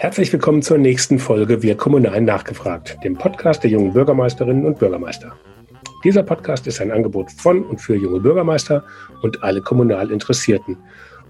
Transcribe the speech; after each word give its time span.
Herzlich 0.00 0.32
willkommen 0.32 0.62
zur 0.62 0.78
nächsten 0.78 1.18
Folge 1.18 1.62
Wir 1.62 1.76
Kommunal 1.76 2.22
nachgefragt, 2.22 2.96
dem 3.04 3.18
Podcast 3.18 3.62
der 3.62 3.70
jungen 3.70 3.92
Bürgermeisterinnen 3.92 4.64
und 4.64 4.78
Bürgermeister. 4.78 5.38
Dieser 6.04 6.22
Podcast 6.22 6.66
ist 6.66 6.80
ein 6.80 6.90
Angebot 6.90 7.30
von 7.30 7.62
und 7.64 7.82
für 7.82 7.96
junge 7.96 8.20
Bürgermeister 8.20 8.82
und 9.20 9.42
alle 9.42 9.60
kommunal 9.60 10.10
Interessierten, 10.10 10.78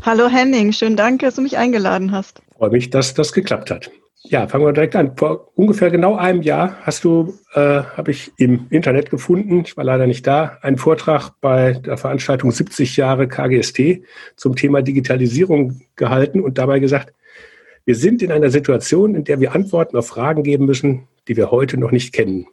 Hallo 0.00 0.28
Henning, 0.28 0.72
schönen 0.72 0.96
Dank, 0.96 1.20
dass 1.20 1.34
du 1.34 1.42
mich 1.42 1.58
eingeladen 1.58 2.10
hast. 2.10 2.40
Ich 2.52 2.56
freue 2.56 2.70
mich, 2.70 2.88
dass 2.88 3.12
das 3.12 3.34
geklappt 3.34 3.70
hat. 3.70 3.90
Ja, 4.22 4.48
fangen 4.48 4.64
wir 4.64 4.72
direkt 4.72 4.96
an. 4.96 5.14
Vor 5.18 5.52
ungefähr 5.56 5.90
genau 5.90 6.16
einem 6.16 6.40
Jahr 6.40 6.78
hast 6.84 7.04
du, 7.04 7.34
äh, 7.52 7.60
habe 7.60 8.12
ich 8.12 8.32
im 8.38 8.66
Internet 8.70 9.10
gefunden, 9.10 9.60
ich 9.66 9.76
war 9.76 9.84
leider 9.84 10.06
nicht 10.06 10.26
da, 10.26 10.56
einen 10.62 10.78
Vortrag 10.78 11.32
bei 11.42 11.74
der 11.74 11.98
Veranstaltung 11.98 12.50
70 12.50 12.96
Jahre 12.96 13.28
KGST 13.28 14.04
zum 14.36 14.56
Thema 14.56 14.80
Digitalisierung 14.80 15.82
gehalten 15.96 16.40
und 16.40 16.56
dabei 16.56 16.78
gesagt, 16.78 17.12
wir 17.88 17.94
sind 17.94 18.20
in 18.20 18.30
einer 18.30 18.50
Situation, 18.50 19.14
in 19.14 19.24
der 19.24 19.40
wir 19.40 19.54
Antworten 19.54 19.96
auf 19.96 20.08
Fragen 20.08 20.42
geben 20.42 20.66
müssen, 20.66 21.08
die 21.26 21.38
wir 21.38 21.50
heute 21.50 21.78
noch 21.78 21.90
nicht 21.90 22.12
kennen. 22.12 22.46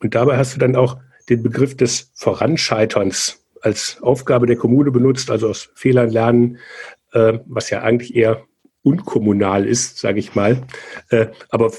Und 0.00 0.14
dabei 0.14 0.36
hast 0.36 0.54
du 0.54 0.58
dann 0.58 0.76
auch 0.76 0.98
den 1.30 1.42
Begriff 1.42 1.74
des 1.74 2.12
Voranscheiterns 2.12 3.46
als 3.62 3.96
Aufgabe 4.02 4.46
der 4.46 4.56
Kommune 4.56 4.90
benutzt, 4.90 5.30
also 5.30 5.48
aus 5.48 5.70
Fehlern 5.74 6.10
lernen, 6.10 6.58
äh, 7.14 7.38
was 7.46 7.70
ja 7.70 7.80
eigentlich 7.80 8.14
eher 8.14 8.42
unkommunal 8.82 9.64
ist, 9.64 9.96
sage 9.96 10.18
ich 10.18 10.34
mal. 10.34 10.60
Äh, 11.08 11.28
aber 11.48 11.72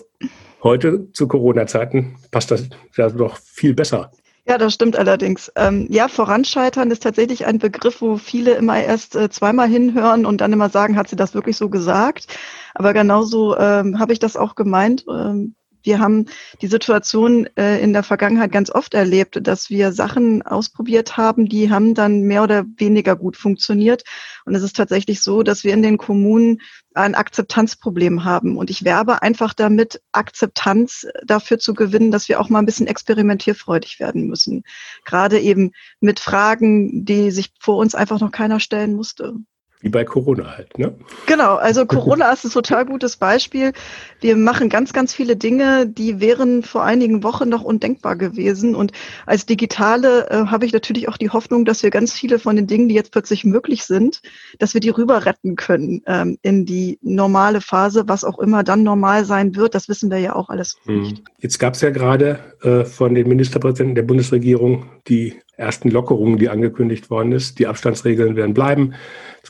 heute 0.63 1.11
zu 1.11 1.27
Corona-Zeiten 1.27 2.15
passt 2.31 2.49
das 2.49 2.69
ja 2.97 3.07
doch 3.11 3.37
viel 3.37 3.75
besser. 3.75 4.09
Ja, 4.49 4.57
das 4.57 4.73
stimmt 4.73 4.95
allerdings. 4.97 5.51
Ähm, 5.55 5.85
ja, 5.91 6.07
Voranscheitern 6.07 6.89
ist 6.89 7.03
tatsächlich 7.03 7.45
ein 7.45 7.59
Begriff, 7.59 8.01
wo 8.01 8.17
viele 8.17 8.53
immer 8.55 8.81
erst 8.83 9.15
äh, 9.15 9.29
zweimal 9.29 9.67
hinhören 9.69 10.25
und 10.25 10.41
dann 10.41 10.51
immer 10.53 10.69
sagen, 10.69 10.95
hat 10.97 11.07
sie 11.07 11.15
das 11.15 11.35
wirklich 11.35 11.55
so 11.55 11.69
gesagt? 11.69 12.25
Aber 12.73 12.93
genauso 12.93 13.55
ähm, 13.57 13.99
habe 13.99 14.11
ich 14.13 14.17
das 14.19 14.35
auch 14.35 14.55
gemeint. 14.55 15.05
Ähm, 15.07 15.55
wir 15.83 15.99
haben 15.99 16.25
die 16.61 16.67
Situation 16.67 17.47
äh, 17.55 17.81
in 17.81 17.93
der 17.93 18.03
Vergangenheit 18.03 18.51
ganz 18.51 18.69
oft 18.69 18.93
erlebt, 18.93 19.39
dass 19.41 19.69
wir 19.69 19.91
Sachen 19.91 20.41
ausprobiert 20.41 21.17
haben, 21.17 21.47
die 21.47 21.69
haben 21.69 21.93
dann 21.93 22.21
mehr 22.21 22.43
oder 22.43 22.65
weniger 22.77 23.15
gut 23.15 23.37
funktioniert. 23.37 24.03
Und 24.45 24.55
es 24.55 24.63
ist 24.63 24.75
tatsächlich 24.75 25.21
so, 25.21 25.43
dass 25.43 25.63
wir 25.63 25.73
in 25.73 25.81
den 25.81 25.97
Kommunen 25.97 26.61
ein 26.93 27.15
Akzeptanzproblem 27.15 28.23
haben. 28.23 28.57
Und 28.57 28.69
ich 28.69 28.83
werbe 28.83 29.21
einfach 29.21 29.53
damit, 29.53 30.01
Akzeptanz 30.11 31.07
dafür 31.25 31.59
zu 31.59 31.73
gewinnen, 31.73 32.11
dass 32.11 32.29
wir 32.29 32.39
auch 32.39 32.49
mal 32.49 32.59
ein 32.59 32.65
bisschen 32.65 32.87
experimentierfreudig 32.87 33.99
werden 33.99 34.27
müssen. 34.27 34.63
Gerade 35.05 35.39
eben 35.39 35.71
mit 35.99 36.19
Fragen, 36.19 37.05
die 37.05 37.31
sich 37.31 37.53
vor 37.59 37.77
uns 37.77 37.95
einfach 37.95 38.19
noch 38.19 38.31
keiner 38.31 38.59
stellen 38.59 38.95
musste. 38.95 39.35
Wie 39.81 39.87
bei 39.87 40.03
Corona 40.03 40.57
halt, 40.57 40.77
ne? 40.77 40.93
Genau, 41.25 41.55
also 41.55 41.85
Corona 41.85 42.29
ist 42.33 42.43
ein 42.43 42.51
total 42.51 42.85
gutes 42.85 43.15
Beispiel. 43.15 43.71
Wir 44.19 44.35
machen 44.35 44.67
ganz, 44.67 44.91
ganz 44.91 45.13
viele 45.13 45.37
Dinge, 45.37 45.87
die 45.87 46.19
wären 46.19 46.63
vor 46.63 46.83
einigen 46.83 47.23
Wochen 47.23 47.47
noch 47.47 47.63
undenkbar 47.63 48.17
gewesen. 48.17 48.75
Und 48.75 48.91
als 49.25 49.45
Digitale 49.45 50.29
äh, 50.29 50.45
habe 50.47 50.65
ich 50.65 50.73
natürlich 50.73 51.07
auch 51.07 51.15
die 51.15 51.29
Hoffnung, 51.29 51.63
dass 51.63 51.81
wir 51.81 51.91
ganz 51.91 52.11
viele 52.11 52.39
von 52.39 52.57
den 52.57 52.67
Dingen, 52.67 52.89
die 52.89 52.95
jetzt 52.95 53.13
plötzlich 53.13 53.45
möglich 53.45 53.85
sind, 53.85 54.21
dass 54.57 54.73
wir 54.73 54.81
die 54.81 54.89
rüber 54.89 55.25
retten 55.25 55.55
können 55.55 56.01
ähm, 56.07 56.37
in 56.41 56.65
die 56.65 56.99
normale 57.01 57.61
Phase, 57.61 58.03
was 58.07 58.25
auch 58.25 58.39
immer 58.39 58.63
dann 58.63 58.83
normal 58.83 59.23
sein 59.23 59.55
wird. 59.55 59.75
Das 59.75 59.87
wissen 59.87 60.11
wir 60.11 60.19
ja 60.19 60.35
auch 60.35 60.49
alles 60.49 60.75
hm. 60.83 61.01
nicht. 61.03 61.23
Jetzt 61.37 61.57
gab 61.57 61.75
es 61.75 61.81
ja 61.81 61.91
gerade 61.91 62.39
äh, 62.63 62.83
von 62.83 63.15
den 63.15 63.29
Ministerpräsidenten 63.29 63.95
der 63.95 64.03
Bundesregierung 64.03 64.87
die 65.07 65.35
ersten 65.59 65.89
Lockerungen, 65.89 66.37
die 66.37 66.49
angekündigt 66.49 67.09
worden 67.09 67.33
ist. 67.33 67.59
Die 67.59 67.67
Abstandsregeln 67.67 68.35
werden 68.35 68.53
bleiben. 68.53 68.93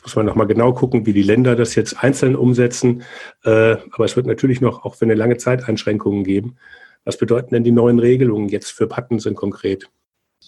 Jetzt 0.00 0.06
muss 0.06 0.16
man 0.16 0.24
nochmal 0.24 0.46
genau 0.46 0.72
gucken, 0.72 1.04
wie 1.04 1.12
die 1.12 1.20
Länder 1.20 1.56
das 1.56 1.74
jetzt 1.74 2.02
einzeln 2.02 2.34
umsetzen. 2.34 3.02
Äh, 3.44 3.76
aber 3.92 4.06
es 4.06 4.16
wird 4.16 4.24
natürlich 4.24 4.62
noch 4.62 4.82
auch 4.86 4.94
für 4.94 5.04
eine 5.04 5.12
lange 5.12 5.36
Zeit 5.36 5.68
Einschränkungen 5.68 6.24
geben. 6.24 6.56
Was 7.04 7.18
bedeuten 7.18 7.52
denn 7.52 7.64
die 7.64 7.70
neuen 7.70 7.98
Regelungen 7.98 8.48
jetzt 8.48 8.70
für 8.70 8.86
Pattensen 8.86 9.34
konkret? 9.34 9.90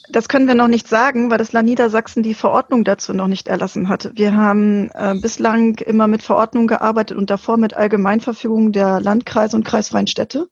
Das 0.08 0.30
können 0.30 0.48
wir 0.48 0.54
noch 0.54 0.68
nicht 0.68 0.88
sagen, 0.88 1.30
weil 1.30 1.36
das 1.36 1.52
Land 1.52 1.68
Niedersachsen 1.68 2.22
die 2.22 2.32
Verordnung 2.32 2.82
dazu 2.82 3.12
noch 3.12 3.28
nicht 3.28 3.46
erlassen 3.46 3.90
hat. 3.90 4.12
Wir 4.14 4.34
haben 4.34 4.90
äh, 4.94 5.16
bislang 5.20 5.76
immer 5.80 6.06
mit 6.06 6.22
Verordnungen 6.22 6.66
gearbeitet 6.66 7.18
und 7.18 7.28
davor 7.28 7.58
mit 7.58 7.74
Allgemeinverfügungen 7.74 8.72
der 8.72 9.02
Landkreise 9.02 9.54
und 9.54 9.66
kreisfreien 9.66 10.06
Städte. 10.06 10.48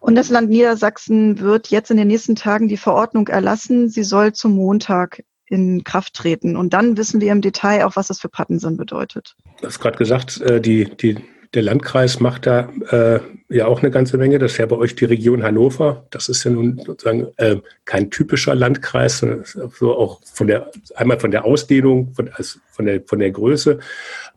Und 0.00 0.14
das 0.14 0.28
Land 0.28 0.50
Niedersachsen 0.50 1.40
wird 1.40 1.68
jetzt 1.68 1.90
in 1.90 1.96
den 1.96 2.08
nächsten 2.08 2.36
Tagen 2.36 2.68
die 2.68 2.76
Verordnung 2.76 3.28
erlassen. 3.28 3.88
Sie 3.88 4.04
soll 4.04 4.34
zum 4.34 4.52
Montag 4.52 5.24
in 5.50 5.84
Kraft 5.84 6.14
treten. 6.14 6.56
Und 6.56 6.72
dann 6.72 6.96
wissen 6.96 7.20
wir 7.20 7.32
im 7.32 7.42
Detail 7.42 7.84
auch, 7.84 7.96
was 7.96 8.06
das 8.06 8.20
für 8.20 8.28
Pattensen 8.28 8.76
bedeutet. 8.76 9.36
Du 9.60 9.66
hast 9.66 9.80
gerade 9.80 9.98
gesagt, 9.98 10.40
äh, 10.40 10.60
die, 10.60 10.84
die, 10.84 11.16
der 11.52 11.62
Landkreis 11.62 12.20
macht 12.20 12.46
da 12.46 12.70
äh, 12.90 13.20
ja 13.48 13.66
auch 13.66 13.82
eine 13.82 13.90
ganze 13.90 14.16
Menge. 14.16 14.38
Das 14.38 14.52
ist 14.52 14.58
ja 14.58 14.66
bei 14.66 14.76
euch 14.76 14.94
die 14.94 15.04
Region 15.04 15.42
Hannover. 15.42 16.06
Das 16.10 16.28
ist 16.28 16.44
ja 16.44 16.52
nun 16.52 16.80
sozusagen 16.86 17.26
äh, 17.36 17.56
kein 17.84 18.10
typischer 18.10 18.54
Landkreis, 18.54 19.18
sondern 19.18 19.44
so 19.44 19.96
auch 19.96 20.20
von 20.24 20.46
der, 20.46 20.70
einmal 20.94 21.18
von 21.18 21.32
der 21.32 21.44
Ausdehnung, 21.44 22.14
von, 22.14 22.30
also 22.32 22.60
von, 22.70 22.86
der, 22.86 23.02
von 23.04 23.18
der 23.18 23.32
Größe. 23.32 23.80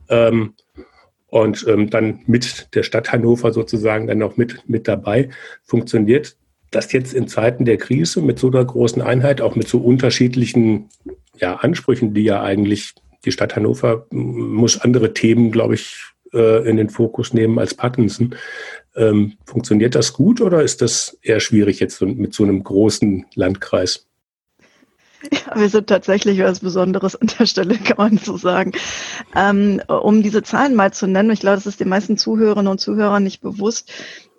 Ähm, 0.08 0.54
und 1.28 1.64
ähm, 1.68 1.90
dann 1.90 2.20
mit 2.26 2.74
der 2.74 2.82
Stadt 2.82 3.12
Hannover 3.12 3.52
sozusagen 3.52 4.08
dann 4.08 4.22
auch 4.22 4.36
mit, 4.36 4.68
mit 4.68 4.88
dabei. 4.88 5.30
Funktioniert 5.62 6.36
das 6.70 6.92
jetzt 6.92 7.14
in 7.14 7.28
Zeiten 7.28 7.64
der 7.64 7.76
Krise 7.76 8.20
mit 8.20 8.38
so 8.38 8.48
einer 8.48 8.64
großen 8.64 9.02
Einheit, 9.02 9.40
auch 9.40 9.54
mit 9.54 9.68
so 9.68 9.78
unterschiedlichen 9.78 10.88
ja, 11.38 11.56
Ansprüchen, 11.56 12.14
die 12.14 12.24
ja 12.24 12.42
eigentlich 12.42 12.94
die 13.24 13.32
Stadt 13.32 13.56
Hannover 13.56 14.06
muss 14.10 14.80
andere 14.80 15.14
Themen, 15.14 15.50
glaube 15.50 15.74
ich, 15.74 16.04
äh, 16.32 16.68
in 16.68 16.76
den 16.76 16.90
Fokus 16.90 17.32
nehmen 17.32 17.58
als 17.58 17.74
Pattinson. 17.74 18.34
Ähm, 18.96 19.34
funktioniert 19.46 19.94
das 19.94 20.12
gut 20.12 20.40
oder 20.40 20.62
ist 20.62 20.82
das 20.82 21.18
eher 21.22 21.40
schwierig 21.40 21.80
jetzt 21.80 22.00
mit 22.02 22.34
so 22.34 22.44
einem 22.44 22.62
großen 22.62 23.26
Landkreis? 23.34 24.06
Ja, 25.32 25.58
wir 25.58 25.68
sind 25.68 25.86
tatsächlich 25.86 26.38
was 26.40 26.60
Besonderes 26.60 27.16
an 27.16 27.28
der 27.38 27.46
Stelle, 27.46 27.76
kann 27.78 27.96
man 27.96 28.18
so 28.18 28.36
sagen. 28.36 28.72
Ähm, 29.34 29.80
um 29.88 30.22
diese 30.22 30.42
Zahlen 30.42 30.74
mal 30.74 30.92
zu 30.92 31.06
nennen, 31.06 31.30
ich 31.30 31.40
glaube, 31.40 31.56
das 31.56 31.66
ist 31.66 31.80
den 31.80 31.88
meisten 31.88 32.18
Zuhörerinnen 32.18 32.70
und 32.70 32.80
Zuhörern 32.80 33.22
nicht 33.22 33.40
bewusst. 33.40 33.90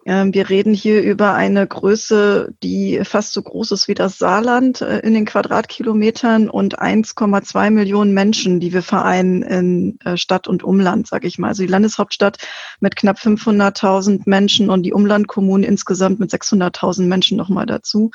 Ähm, 0.08 0.36
wir 0.36 0.50
reden 0.50 0.76
hier 0.76 1.02
über 1.02 1.34
eine 1.34 1.66
Größe, 1.66 2.54
die 2.62 3.02
fast 3.04 3.34
so 3.34 3.42
groß 3.42 3.72
ist 3.72 3.88
wie 3.88 3.96
das 3.96 4.20
Saarland 4.20 4.82
äh, 4.82 5.00
in 5.00 5.16
den 5.16 5.26
Quadratkilometern 5.26 6.48
und 6.48 6.80
1,2 6.80 7.72
Millionen 7.72 8.14
Menschen, 8.14 8.60
die 8.60 8.72
wir 8.72 8.84
vereinen 8.84 9.42
in 9.42 10.00
äh, 10.06 10.16
Stadt 10.16 10.48
und 10.48 10.64
Umland, 10.64 11.08
sage 11.08 11.28
ich 11.28 11.40
mal. 11.40 11.48
Also 11.48 11.64
die 11.64 11.70
Landeshauptstadt 11.70 12.38
mit 12.80 12.96
knapp 12.96 13.18
500.000 13.18 14.22
Menschen 14.26 14.70
und 14.70 14.84
die 14.84 14.94
Umlandkommunen 14.94 15.64
insgesamt 15.64 16.20
mit 16.20 16.32
600.000 16.32 17.08
Menschen 17.08 17.36
nochmal 17.36 17.66
dazu. 17.66 18.12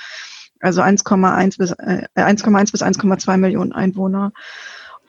Also 0.60 0.82
1,1 0.82 1.58
bis, 1.58 1.72
äh, 1.72 2.06
1,1 2.14 2.70
bis 2.70 2.82
1,2 2.82 3.36
Millionen 3.36 3.72
Einwohner. 3.72 4.32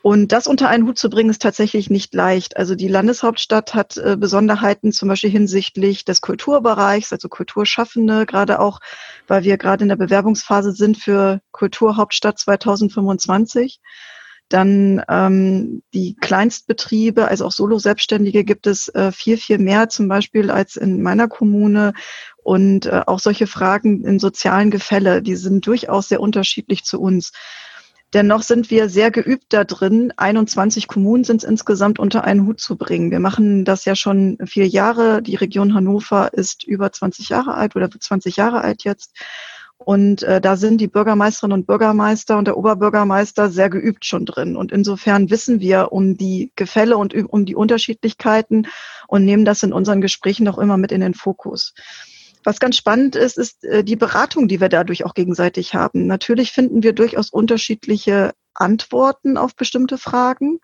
Und 0.02 0.32
das 0.32 0.48
unter 0.48 0.68
einen 0.68 0.88
Hut 0.88 0.98
zu 0.98 1.10
bringen, 1.10 1.30
ist 1.30 1.42
tatsächlich 1.42 1.90
nicht 1.90 2.14
leicht. 2.14 2.58
Also 2.58 2.74
die 2.74 2.88
Landeshauptstadt 2.88 3.76
hat 3.76 3.98
äh, 3.98 4.18
Besonderheiten, 4.18 4.92
zum 4.92 5.10
Beispiel 5.10 5.30
hinsichtlich 5.30 6.06
des 6.06 6.22
Kulturbereichs, 6.22 7.14
also 7.14 7.30
Kulturschaffende, 7.30 8.26
gerade 8.26 8.60
auch, 8.60 8.80
weil 9.28 9.44
wir 9.44 9.58
gerade 9.58 9.84
in 9.84 9.90
der 9.90 9.96
Bewerbungsphase 9.98 10.72
sind 10.72 10.98
für 10.98 11.42
Kulturhauptstadt 11.52 12.40
2025. 12.40 13.80
Dann 14.50 15.02
ähm, 15.08 15.82
die 15.94 16.16
Kleinstbetriebe, 16.16 17.28
also 17.28 17.46
auch 17.46 17.52
Solo-Selbstständige 17.52 18.44
gibt 18.44 18.68
es 18.68 18.90
äh, 18.90 19.12
viel, 19.12 19.38
viel 19.38 19.60
mehr 19.60 19.88
zum 19.88 20.08
Beispiel 20.10 20.52
als 20.52 20.76
in 20.76 21.02
meiner 21.02 21.28
Kommune. 21.28 21.94
Und 22.44 22.88
äh, 22.88 23.04
auch 23.06 23.20
solche 23.20 23.48
Fragen 23.48 24.04
in 24.04 24.20
sozialen 24.20 24.72
Gefälle, 24.72 25.22
die 25.22 25.36
sind 25.36 25.66
durchaus 25.68 26.10
sehr 26.10 26.20
unterschiedlich 26.20 26.84
zu 26.84 27.00
uns. 27.00 27.32
Dennoch 28.14 28.44
sind 28.44 28.70
wir 28.70 28.90
sehr 28.90 29.10
geübt 29.10 29.46
da 29.50 29.64
drin, 29.64 30.12
21 30.18 30.90
Kommunen 30.90 31.24
sind 31.24 31.44
es 31.44 31.50
insgesamt 31.50 31.98
unter 31.98 32.26
einen 32.26 32.46
Hut 32.46 32.60
zu 32.60 32.76
bringen. 32.76 33.10
Wir 33.10 33.22
machen 33.22 33.64
das 33.64 33.86
ja 33.86 33.96
schon 33.96 34.38
vier 34.46 34.68
Jahre. 34.68 35.22
Die 35.22 35.36
Region 35.36 35.74
Hannover 35.74 36.34
ist 36.34 36.66
über 36.66 36.92
20 36.92 37.30
Jahre 37.30 37.54
alt 37.54 37.76
oder 37.76 37.92
wird 37.94 38.04
20 38.04 38.36
Jahre 38.36 38.62
alt 38.62 38.84
jetzt. 38.84 39.16
Und 39.78 40.24
äh, 40.24 40.40
da 40.42 40.58
sind 40.58 40.80
die 40.80 40.88
Bürgermeisterinnen 40.88 41.60
und 41.60 41.68
Bürgermeister 41.68 42.38
und 42.38 42.46
der 42.46 42.58
Oberbürgermeister 42.58 43.50
sehr 43.50 43.70
geübt 43.70 44.06
schon 44.06 44.26
drin. 44.26 44.56
Und 44.56 44.72
insofern 44.72 45.32
wissen 45.32 45.60
wir 45.60 45.92
um 45.92 46.18
die 46.18 46.52
Gefälle 46.56 46.98
und 46.98 47.16
um 47.16 47.46
die 47.46 47.56
Unterschiedlichkeiten 47.56 48.68
und 49.08 49.26
nehmen 49.26 49.46
das 49.46 49.64
in 49.64 49.74
unseren 49.74 50.02
Gesprächen 50.02 50.48
auch 50.50 50.60
immer 50.60 50.78
mit 50.78 50.92
in 50.92 51.02
den 51.02 51.16
Fokus. 51.16 51.74
Was 52.44 52.60
ganz 52.60 52.76
spannend 52.76 53.16
ist, 53.16 53.38
ist 53.38 53.64
äh, 53.64 53.84
die 53.84 53.96
Beratung, 53.96 54.48
die 54.48 54.62
wir 54.62 54.70
dadurch 54.70 55.06
auch 55.06 55.14
gegenseitig 55.14 55.74
haben. 55.74 56.08
Natürlich 56.08 56.52
finden 56.52 56.84
wir 56.84 56.94
durchaus 56.94 57.30
unterschiedliche 57.30 58.32
Antworten 58.54 59.38
auf 59.38 59.56
bestimmte 59.56 59.98
Fragen. 59.98 60.60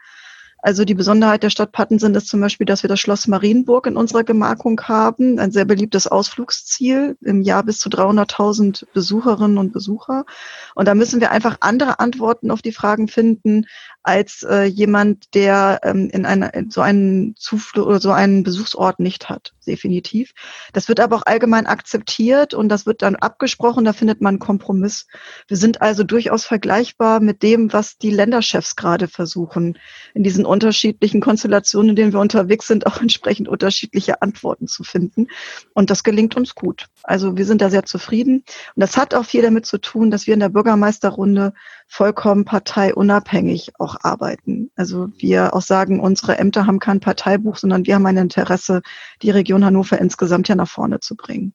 Also 0.59 0.85
die 0.85 0.95
Besonderheit 0.95 1.43
der 1.43 1.51
Stadt 1.51 1.71
Pattensen 1.71 2.15
ist 2.15 2.27
zum 2.27 2.41
Beispiel, 2.41 2.65
dass 2.65 2.83
wir 2.83 2.87
das 2.87 2.99
Schloss 2.99 3.27
Marienburg 3.27 3.85
in 3.85 3.95
unserer 3.95 4.23
Gemarkung 4.23 4.81
haben, 4.81 5.39
ein 5.39 5.51
sehr 5.51 5.65
beliebtes 5.65 6.07
Ausflugsziel, 6.07 7.15
im 7.21 7.41
Jahr 7.41 7.63
bis 7.63 7.79
zu 7.79 7.89
300.000 7.89 8.85
Besucherinnen 8.91 9.59
und 9.59 9.71
Besucher. 9.71 10.25
Und 10.73 10.87
da 10.87 10.95
müssen 10.95 11.21
wir 11.21 11.31
einfach 11.31 11.57
andere 11.59 11.99
Antworten 11.99 12.49
auf 12.49 12.63
die 12.63 12.71
Fragen 12.71 13.07
finden, 13.07 13.67
als 14.07 14.43
äh, 14.43 14.63
jemand, 14.63 15.35
der 15.35 15.81
ähm, 15.83 16.09
in 16.11 16.25
einer 16.25 16.51
so 16.69 16.79
einen 16.79 17.35
Zuflucht 17.35 17.87
oder 17.87 17.99
so 17.99 18.11
einen 18.11 18.43
Besuchsort 18.43 18.99
nicht 18.99 19.27
hat, 19.27 19.53
definitiv. 19.67 20.31
Das 20.71 20.87
wird 20.87 21.01
aber 21.01 21.17
auch 21.17 21.25
allgemein 21.25 21.65
akzeptiert 21.65 22.53
und 22.53 22.69
das 22.69 22.85
wird 22.85 23.01
dann 23.01 23.17
abgesprochen, 23.17 23.83
da 23.83 23.91
findet 23.91 24.21
man 24.21 24.35
einen 24.35 24.39
Kompromiss. 24.39 25.07
Wir 25.49 25.57
sind 25.57 25.81
also 25.81 26.05
durchaus 26.05 26.45
vergleichbar 26.45 27.19
mit 27.19 27.43
dem, 27.43 27.73
was 27.73 27.97
die 27.97 28.09
Länderchefs 28.09 28.77
gerade 28.77 29.09
versuchen, 29.09 29.77
in 30.13 30.23
diesen 30.23 30.45
unterschiedlichen 30.45 31.19
Konstellationen, 31.19 31.89
in 31.89 31.95
denen 31.97 32.13
wir 32.13 32.21
unterwegs 32.21 32.67
sind, 32.67 32.87
auch 32.87 33.01
entsprechend 33.01 33.49
unterschiedliche 33.49 34.21
Antworten 34.21 34.67
zu 34.67 34.85
finden. 34.85 35.27
Und 35.73 35.89
das 35.89 36.03
gelingt 36.03 36.37
uns 36.37 36.55
gut. 36.55 36.87
Also 37.03 37.35
wir 37.35 37.45
sind 37.45 37.61
da 37.61 37.69
sehr 37.69 37.83
zufrieden. 37.83 38.45
Und 38.75 38.81
das 38.81 38.95
hat 38.95 39.13
auch 39.13 39.25
viel 39.25 39.41
damit 39.41 39.65
zu 39.65 39.79
tun, 39.79 40.11
dass 40.11 40.27
wir 40.27 40.33
in 40.33 40.39
der 40.39 40.49
Bürgermeisterrunde 40.49 41.53
vollkommen 41.87 42.45
parteiunabhängig 42.45 43.71
auch 43.79 43.95
arbeiten. 44.01 44.69
Also 44.75 45.09
wir 45.17 45.55
auch 45.55 45.61
sagen, 45.61 45.99
unsere 45.99 46.37
Ämter 46.37 46.67
haben 46.67 46.79
kein 46.79 46.99
Parteibuch, 46.99 47.55
sondern 47.55 47.85
wir 47.85 47.95
haben 47.95 48.05
ein 48.05 48.17
Interesse, 48.17 48.81
die 49.21 49.31
Region 49.31 49.65
Hannover 49.65 49.97
insgesamt 49.97 50.49
ja 50.49 50.55
nach 50.55 50.69
vorne 50.69 50.99
zu 50.99 51.15
bringen 51.15 51.53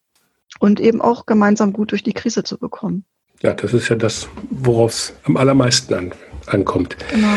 und 0.58 0.80
eben 0.80 1.00
auch 1.00 1.26
gemeinsam 1.26 1.72
gut 1.72 1.92
durch 1.92 2.02
die 2.02 2.14
Krise 2.14 2.42
zu 2.42 2.58
bekommen. 2.58 3.04
Ja, 3.42 3.54
das 3.54 3.74
ist 3.74 3.88
ja 3.88 3.96
das, 3.96 4.28
worauf 4.50 4.92
es 4.92 5.14
am 5.24 5.36
allermeisten 5.36 5.94
an, 5.94 6.12
ankommt. 6.46 6.96
Genau. 7.10 7.34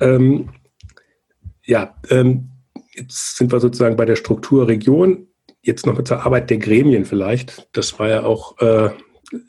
Ähm, 0.00 0.50
ja, 1.64 1.94
ähm, 2.10 2.50
jetzt 2.94 3.36
sind 3.36 3.52
wir 3.52 3.60
sozusagen 3.60 3.96
bei 3.96 4.04
der 4.04 4.16
Struktur 4.16 4.68
Region. 4.68 5.26
Jetzt 5.60 5.86
noch 5.86 6.02
zur 6.04 6.24
Arbeit 6.24 6.50
der 6.50 6.58
Gremien 6.58 7.04
vielleicht. 7.04 7.68
Das 7.72 7.98
war 7.98 8.08
ja 8.08 8.22
auch 8.22 8.58
äh, 8.60 8.90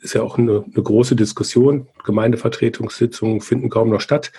ist 0.00 0.14
ja 0.14 0.22
auch 0.22 0.38
eine, 0.38 0.64
eine 0.64 0.82
große 0.82 1.16
Diskussion. 1.16 1.88
Gemeindevertretungssitzungen 2.04 3.40
finden 3.40 3.70
kaum 3.70 3.90
noch 3.90 4.00
statt. 4.00 4.32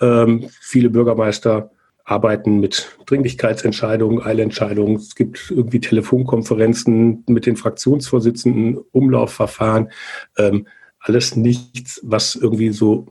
Ähm, 0.00 0.48
viele 0.60 0.90
Bürgermeister 0.90 1.70
arbeiten 2.04 2.58
mit 2.60 2.96
Dringlichkeitsentscheidungen, 3.04 4.22
Eilentscheidungen. 4.22 4.96
Es 4.96 5.14
gibt 5.14 5.50
irgendwie 5.50 5.80
Telefonkonferenzen 5.80 7.24
mit 7.26 7.44
den 7.44 7.56
Fraktionsvorsitzenden, 7.56 8.78
Umlaufverfahren. 8.92 9.90
Ähm, 10.38 10.66
alles 11.00 11.36
nichts, 11.36 12.00
was 12.02 12.34
irgendwie 12.34 12.70
so 12.70 13.06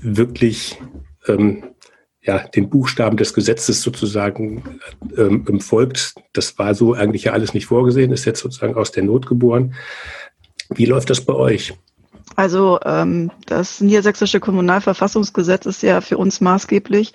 wirklich 0.00 0.80
ähm, 1.26 1.64
ja, 2.22 2.38
den 2.38 2.70
Buchstaben 2.70 3.16
des 3.16 3.34
Gesetzes 3.34 3.82
sozusagen 3.82 4.62
ähm, 5.16 5.60
folgt. 5.60 6.14
Das 6.32 6.56
war 6.58 6.74
so 6.74 6.94
eigentlich 6.94 7.24
ja 7.24 7.32
alles 7.32 7.52
nicht 7.52 7.66
vorgesehen, 7.66 8.12
ist 8.12 8.24
jetzt 8.24 8.40
sozusagen 8.40 8.76
aus 8.76 8.92
der 8.92 9.02
Not 9.02 9.26
geboren. 9.26 9.74
Wie 10.76 10.86
läuft 10.86 11.10
das 11.10 11.20
bei 11.20 11.34
euch? 11.34 11.74
Also 12.36 12.78
ähm, 12.84 13.30
das 13.46 13.80
niedersächsische 13.80 14.40
Kommunalverfassungsgesetz 14.40 15.66
ist 15.66 15.82
ja 15.82 16.00
für 16.00 16.18
uns 16.18 16.40
maßgeblich. 16.40 17.12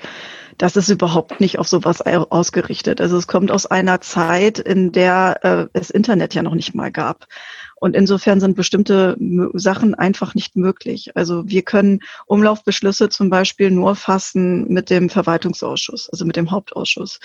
Das 0.57 0.75
ist 0.75 0.89
überhaupt 0.89 1.39
nicht 1.39 1.59
auf 1.59 1.67
sowas 1.67 2.01
ausgerichtet. 2.01 2.99
Also 2.99 3.17
es 3.17 3.27
kommt 3.27 3.51
aus 3.51 3.67
einer 3.67 4.01
Zeit, 4.01 4.57
in 4.59 4.91
der 4.91 5.39
äh, 5.43 5.67
es 5.73 5.89
Internet 5.91 6.33
ja 6.33 6.41
noch 6.41 6.55
nicht 6.55 6.73
mal 6.73 6.91
gab. 6.91 7.27
Und 7.79 7.95
insofern 7.95 8.39
sind 8.39 8.55
bestimmte 8.55 9.15
Sachen 9.53 9.93
einfach 9.93 10.33
nicht 10.33 10.55
möglich. 10.55 11.15
Also 11.15 11.47
wir 11.47 11.61
können 11.61 11.99
Umlaufbeschlüsse 12.25 13.09
zum 13.09 13.29
Beispiel 13.29 13.69
nur 13.69 13.95
fassen 13.95 14.67
mit 14.67 14.89
dem 14.89 15.09
Verwaltungsausschuss, 15.09 16.09
also 16.09 16.25
mit 16.25 16.35
dem 16.35 16.49
Hauptausschuss 16.49 17.19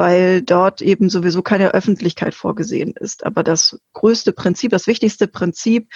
weil 0.00 0.40
dort 0.40 0.80
eben 0.80 1.10
sowieso 1.10 1.42
keine 1.42 1.74
Öffentlichkeit 1.74 2.34
vorgesehen 2.34 2.94
ist. 2.98 3.26
Aber 3.26 3.44
das 3.44 3.78
größte 3.92 4.32
Prinzip, 4.32 4.70
das 4.70 4.86
wichtigste 4.86 5.28
Prinzip 5.28 5.90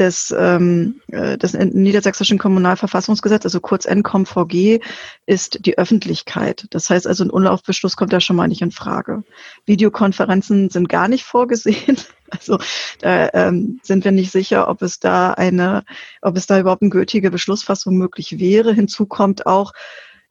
des, 0.00 0.34
ähm, 0.36 1.00
äh, 1.12 1.38
des 1.38 1.52
niedersächsischen 1.54 2.38
Kommunalverfassungsgesetzes, 2.38 3.54
also 3.54 3.60
kurz 3.60 3.86
NCOMVG, 3.86 4.80
ist 5.26 5.64
die 5.64 5.78
Öffentlichkeit. 5.78 6.66
Das 6.70 6.90
heißt 6.90 7.06
also, 7.06 7.22
ein 7.22 7.30
Unlaufbeschluss 7.30 7.94
kommt 7.94 8.12
da 8.12 8.18
schon 8.18 8.34
mal 8.34 8.48
nicht 8.48 8.62
in 8.62 8.72
Frage. 8.72 9.22
Videokonferenzen 9.64 10.68
sind 10.70 10.88
gar 10.88 11.06
nicht 11.06 11.24
vorgesehen. 11.36 11.98
Also 12.30 12.58
da 12.98 13.30
ähm, 13.32 13.78
sind 13.84 14.04
wir 14.04 14.10
nicht 14.10 14.32
sicher, 14.32 14.66
ob 14.66 14.82
es 14.82 14.98
da 14.98 15.30
eine, 15.34 15.84
ob 16.20 16.36
es 16.36 16.48
da 16.48 16.58
überhaupt 16.58 16.82
eine 16.82 16.90
gültige 16.90 17.30
Beschlussfassung 17.30 17.96
möglich 17.96 18.40
wäre. 18.40 18.74
Hinzu 18.74 19.06
kommt 19.06 19.46
auch, 19.46 19.72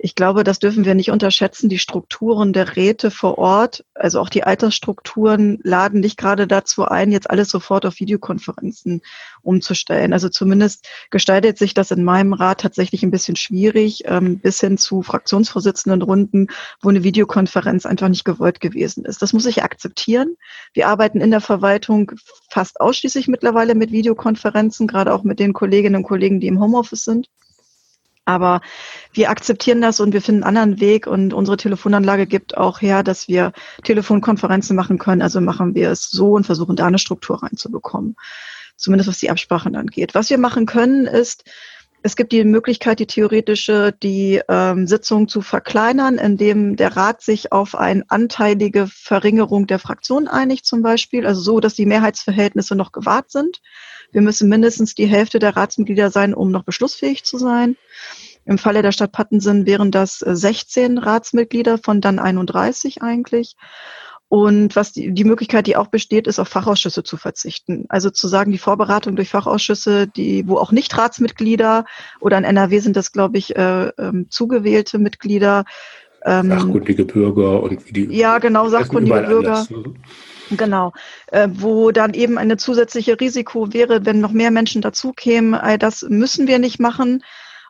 ich 0.06 0.14
glaube, 0.14 0.44
das 0.44 0.60
dürfen 0.60 0.86
wir 0.86 0.94
nicht 0.94 1.10
unterschätzen. 1.10 1.68
Die 1.68 1.80
Strukturen 1.80 2.54
der 2.54 2.76
Räte 2.76 3.10
vor 3.10 3.40
Ort, 3.40 3.84
also 3.96 4.20
auch 4.20 4.30
die 4.30 4.44
Altersstrukturen, 4.44 5.58
laden 5.64 6.00
nicht 6.00 6.16
gerade 6.16 6.46
dazu 6.46 6.86
ein, 6.86 7.12
jetzt 7.12 7.28
alles 7.28 7.50
sofort 7.50 7.88
auf 7.88 8.00
Videokonferenzen 8.00 9.02
umzustellen. 9.42 10.14
Also 10.14 10.30
zumindest 10.30 10.88
gestaltet 11.10 11.58
sich 11.58 11.74
das 11.74 11.90
in 11.90 12.04
meinem 12.04 12.34
Rat 12.34 12.62
tatsächlich 12.62 13.02
ein 13.02 13.10
bisschen 13.10 13.36
schwierig, 13.36 14.04
ähm, 14.06 14.38
bis 14.38 14.60
hin 14.60 14.78
zu 14.78 15.02
Fraktionsvorsitzendenrunden, 15.02 16.52
wo 16.84 16.90
eine 16.90 17.02
Videokonferenz 17.02 17.88
einfach 17.88 18.08
nicht 18.08 18.26
gewollt 18.26 18.60
gewesen 18.60 19.06
ist. 19.06 19.24
Das 19.24 19.34
muss 19.34 19.48
ich 19.48 19.64
akzeptieren. 19.64 20.36
Wir 20.76 20.88
arbeiten 20.88 21.20
in 21.20 21.32
der 21.32 21.42
Verwaltung 21.42 22.12
fast 22.52 22.80
ausschließlich 22.80 23.28
mittlerweile 23.28 23.74
mit 23.74 23.92
Videokonferenzen, 23.92 24.86
gerade 24.86 25.12
auch 25.12 25.24
mit 25.24 25.40
den 25.40 25.54
Kolleginnen 25.54 25.96
und 25.96 26.04
Kollegen, 26.04 26.40
die 26.40 26.46
im 26.46 26.62
Homeoffice 26.62 27.06
sind. 27.06 27.28
Aber 28.26 28.62
wir 29.14 29.30
akzeptieren 29.30 29.82
das 29.82 30.00
und 30.00 30.12
wir 30.12 30.22
finden 30.22 30.44
einen 30.44 30.58
anderen 30.58 30.82
Weg 30.82 31.06
und 31.08 31.34
unsere 31.34 31.58
Telefonanlage 31.58 32.26
gibt 32.26 32.58
auch 32.58 32.82
her, 32.82 33.04
dass 33.04 33.28
wir 33.28 33.54
Telefonkonferenzen 33.84 34.76
machen 34.76 34.98
können. 34.98 35.22
Also 35.22 35.42
machen 35.42 35.76
wir 35.76 35.92
es 35.92 36.10
so 36.10 36.32
und 36.32 36.46
versuchen 36.46 36.76
da 36.76 36.88
eine 36.88 37.00
Struktur 37.00 37.44
reinzubekommen. 37.44 38.16
Zumindest 38.76 39.08
was 39.08 39.20
die 39.20 39.30
Absprachen 39.30 39.76
angeht. 39.76 40.16
Was 40.16 40.30
wir 40.30 40.40
machen 40.40 40.66
können 40.66 41.06
ist, 41.06 41.46
es 42.06 42.16
gibt 42.16 42.34
die 42.34 42.44
Möglichkeit, 42.44 43.00
die 43.00 43.08
theoretische, 43.08 43.92
die 43.92 44.40
ähm, 44.48 44.86
Sitzung 44.86 45.28
zu 45.28 45.42
verkleinern, 45.42 46.20
indem 46.20 46.76
der 46.76 46.96
Rat 46.96 47.24
sich 47.24 47.52
auf 47.52 47.74
eine 47.74 48.04
anteilige 48.10 48.86
Verringerung 48.86 49.66
der 49.66 49.80
Fraktion 49.80 50.28
einigt, 50.28 50.68
zum 50.68 50.84
Beispiel, 50.84 51.26
also 51.26 51.42
so, 51.42 51.60
dass 51.60 51.74
die 51.74 51.88
Mehrheitsverhältnisse 51.88 52.76
noch 52.76 52.92
gewahrt 52.92 53.32
sind. 53.32 53.60
Wir 54.12 54.22
müssen 54.22 54.50
mindestens 54.50 54.96
die 54.96 55.08
Hälfte 55.08 55.40
der 55.40 55.56
Ratsmitglieder 55.56 56.12
sein, 56.12 56.34
um 56.34 56.52
noch 56.52 56.64
beschlussfähig 56.64 57.24
zu 57.24 57.38
sein. 57.38 57.76
Im 58.46 58.58
Falle 58.58 58.82
der 58.82 58.92
Stadt 58.92 59.12
Pattensen 59.12 59.66
wären 59.66 59.92
das 59.92 60.20
16 60.20 60.98
Ratsmitglieder 61.00 61.80
von 61.80 62.00
dann 62.00 62.20
31 62.20 63.02
eigentlich. 63.02 63.56
Und 64.28 64.76
was 64.76 64.92
die, 64.92 65.14
die 65.14 65.24
Möglichkeit, 65.24 65.68
die 65.68 65.76
auch 65.76 65.88
besteht, 65.88 66.28
ist 66.28 66.40
auf 66.40 66.48
Fachausschüsse 66.48 67.04
zu 67.04 67.16
verzichten. 67.16 67.86
Also 67.90 68.10
zu 68.10 68.28
sagen, 68.28 68.52
die 68.52 68.58
Vorberatung 68.58 69.16
durch 69.16 69.30
Fachausschüsse, 69.30 70.08
die, 70.08 70.48
wo 70.48 70.58
auch 70.58 70.72
nicht 70.72 70.98
Ratsmitglieder 70.98 71.86
oder 72.20 72.38
in 72.38 72.44
NRW 72.44 72.80
sind 72.80 72.96
das, 72.96 73.12
glaube 73.12 73.38
ich, 73.38 73.56
äh, 73.56 73.88
äh, 73.88 74.26
zugewählte 74.30 74.98
Mitglieder. 74.98 75.64
Ähm, 76.24 76.50
sachkundige 76.50 77.06
Bürger 77.06 77.62
und 77.62 77.86
wie 77.88 77.94
die. 77.94 78.16
Ja, 78.16 78.40
genau, 78.40 78.68
sachkundige 78.68 79.22
Bürger. 79.22 79.58
Anders. 79.58 79.70
Genau, 80.52 80.94
äh, 81.32 81.48
wo 81.52 81.92
dann 81.92 82.14
eben 82.14 82.38
eine 82.38 82.58
zusätzliche 82.58 83.20
Risiko 83.20 83.74
wäre, 83.74 84.06
wenn 84.06 84.20
noch 84.20 84.32
mehr 84.32 84.52
Menschen 84.52 84.82
dazukämen. 84.82 85.56
All 85.56 85.78
das 85.78 86.04
müssen 86.04 86.48
wir 86.48 86.60
nicht 86.60 86.80
machen 86.80 87.24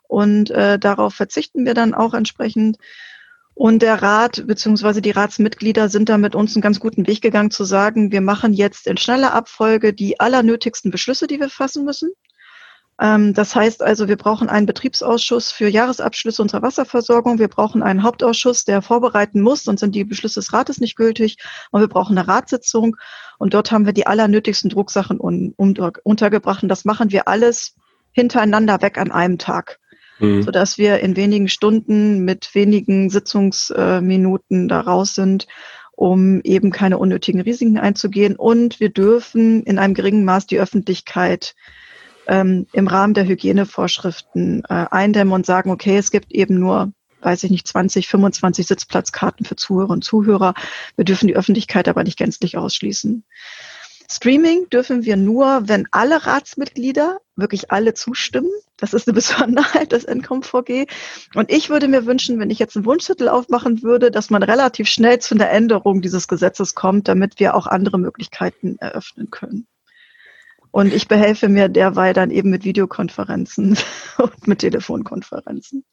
und 0.08 0.52
äh, 0.52 0.78
darauf 0.78 1.14
verzichten 1.14 1.66
wir 1.66 1.74
dann 1.74 1.94
auch 1.94 2.14
entsprechend. 2.14 2.78
Und 3.54 3.82
der 3.82 4.02
Rat 4.02 4.46
beziehungsweise 4.46 5.02
die 5.02 5.12
Ratsmitglieder 5.12 5.88
sind 5.88 6.10
da 6.10 6.18
mit 6.18 6.36
uns 6.36 6.56
einen 6.56 6.62
ganz 6.62 6.82
guten 6.82 7.08
Weg 7.08 7.22
gegangen 7.22 7.52
zu 7.52 7.64
sagen, 7.64 8.12
wir 8.12 8.20
machen 8.20 8.52
jetzt 8.52 8.86
in 8.86 8.98
schneller 8.98 9.34
Abfolge 9.34 9.94
die 9.94 10.20
allernötigsten 10.20 10.92
Beschlüsse, 10.92 11.28
die 11.28 11.40
wir 11.40 11.50
fassen 11.50 11.86
müssen. 11.86 12.12
Ähm, 13.00 13.34
das 13.34 13.56
heißt 13.56 13.82
also, 13.82 14.08
wir 14.08 14.18
brauchen 14.18 14.50
einen 14.50 14.66
Betriebsausschuss 14.66 15.52
für 15.52 15.68
Jahresabschlüsse 15.68 16.42
unserer 16.42 16.62
Wasserversorgung. 16.62 17.40
Wir 17.40 17.48
brauchen 17.48 17.84
einen 17.84 18.04
Hauptausschuss, 18.04 18.66
der 18.66 18.82
vorbereiten 18.82 19.42
muss, 19.42 19.64
sonst 19.64 19.82
sind 19.82 19.96
die 19.96 20.06
Beschlüsse 20.06 20.40
des 20.40 20.54
Rates 20.54 20.80
nicht 20.80 20.96
gültig. 20.96 21.38
Und 21.72 21.82
wir 21.82 21.90
brauchen 21.90 22.18
eine 22.18 22.28
Ratssitzung. 22.28 22.96
Und 23.38 23.54
dort 23.54 23.72
haben 23.72 23.86
wir 23.86 23.94
die 23.94 24.08
allernötigsten 24.08 24.70
Drucksachen 24.70 25.20
untergebracht. 25.20 26.64
Und 26.64 26.70
das 26.70 26.86
machen 26.86 27.12
wir 27.12 27.28
alles 27.28 27.76
hintereinander 28.12 28.82
weg 28.82 28.98
an 28.98 29.12
einem 29.12 29.38
Tag 29.38 29.80
mhm. 30.20 30.44
sodass 30.44 30.78
wir 30.78 31.00
in 31.00 31.16
wenigen 31.16 31.50
Stunden 31.50 32.24
mit 32.24 32.54
wenigen 32.54 33.10
Sitzungsminuten 33.10 34.68
da 34.68 34.82
raus 34.82 35.16
sind, 35.16 35.48
um 35.92 36.42
eben 36.44 36.72
keine 36.72 36.98
unnötigen 36.98 37.42
Risiken 37.42 37.78
einzugehen. 37.78 38.36
Und 38.36 38.80
wir 38.80 38.90
dürfen 38.90 39.64
in 39.64 39.80
einem 39.80 39.94
geringen 39.94 40.26
Maß 40.26 40.48
die 40.48 40.60
Öffentlichkeit 40.60 41.56
ähm, 42.28 42.68
im 42.74 42.88
Rahmen 42.88 43.14
der 43.14 43.26
Hygienevorschriften 43.26 44.64
äh, 44.70 44.86
eindämmen 44.92 45.34
und 45.34 45.46
sagen, 45.46 45.72
okay, 45.72 45.98
es 45.98 46.12
gibt 46.12 46.32
eben 46.32 46.60
nur 46.60 46.92
weiß 47.22 47.44
ich 47.44 47.50
nicht, 47.50 47.68
20, 47.68 48.08
25 48.08 48.68
Sitzplatzkarten 48.68 49.46
für 49.46 49.56
Zuhörer 49.56 49.90
und 49.90 50.04
Zuhörer. 50.04 50.54
Wir 50.96 51.06
dürfen 51.06 51.28
die 51.28 51.36
Öffentlichkeit 51.36 51.88
aber 51.88 52.04
nicht 52.04 52.20
gänzlich 52.20 52.56
ausschließen. 52.56 53.26
Streaming 54.10 54.70
dürfen 54.70 55.04
wir 55.04 55.18
nur, 55.18 55.68
wenn 55.68 55.88
alle 55.90 56.28
Ratsmitglieder, 56.28 57.20
wirklich 57.36 57.72
alle 57.72 57.96
zustimmen. 57.96 58.52
Das 58.78 58.94
ist 58.94 59.08
eine 59.08 59.14
Besonderheit 59.16 59.92
des 59.92 60.06
NCOM-VG. 60.06 60.86
Und 61.34 61.52
ich 61.52 61.70
würde 61.70 61.88
mir 61.88 62.06
wünschen, 62.06 62.40
wenn 62.40 62.52
ich 62.52 62.60
jetzt 62.60 62.76
einen 62.76 62.86
Wunschzettel 62.86 63.30
aufmachen 63.30 63.82
würde, 63.82 64.12
dass 64.12 64.30
man 64.30 64.44
relativ 64.44 64.88
schnell 64.88 65.20
zu 65.20 65.34
einer 65.34 65.50
Änderung 65.50 66.02
dieses 66.02 66.28
Gesetzes 66.28 66.76
kommt, 66.76 67.08
damit 67.08 67.40
wir 67.40 67.56
auch 67.56 67.66
andere 67.66 67.98
Möglichkeiten 67.98 68.78
eröffnen 68.78 69.32
können. 69.32 69.66
Und 70.76 70.94
ich 70.94 71.08
behelfe 71.08 71.48
mir 71.48 71.70
derweil 71.70 72.14
dann 72.14 72.32
eben 72.32 72.50
mit 72.50 72.66
Videokonferenzen 72.66 73.78
und 74.18 74.46
mit 74.46 74.60
Telefonkonferenzen. 74.60 75.86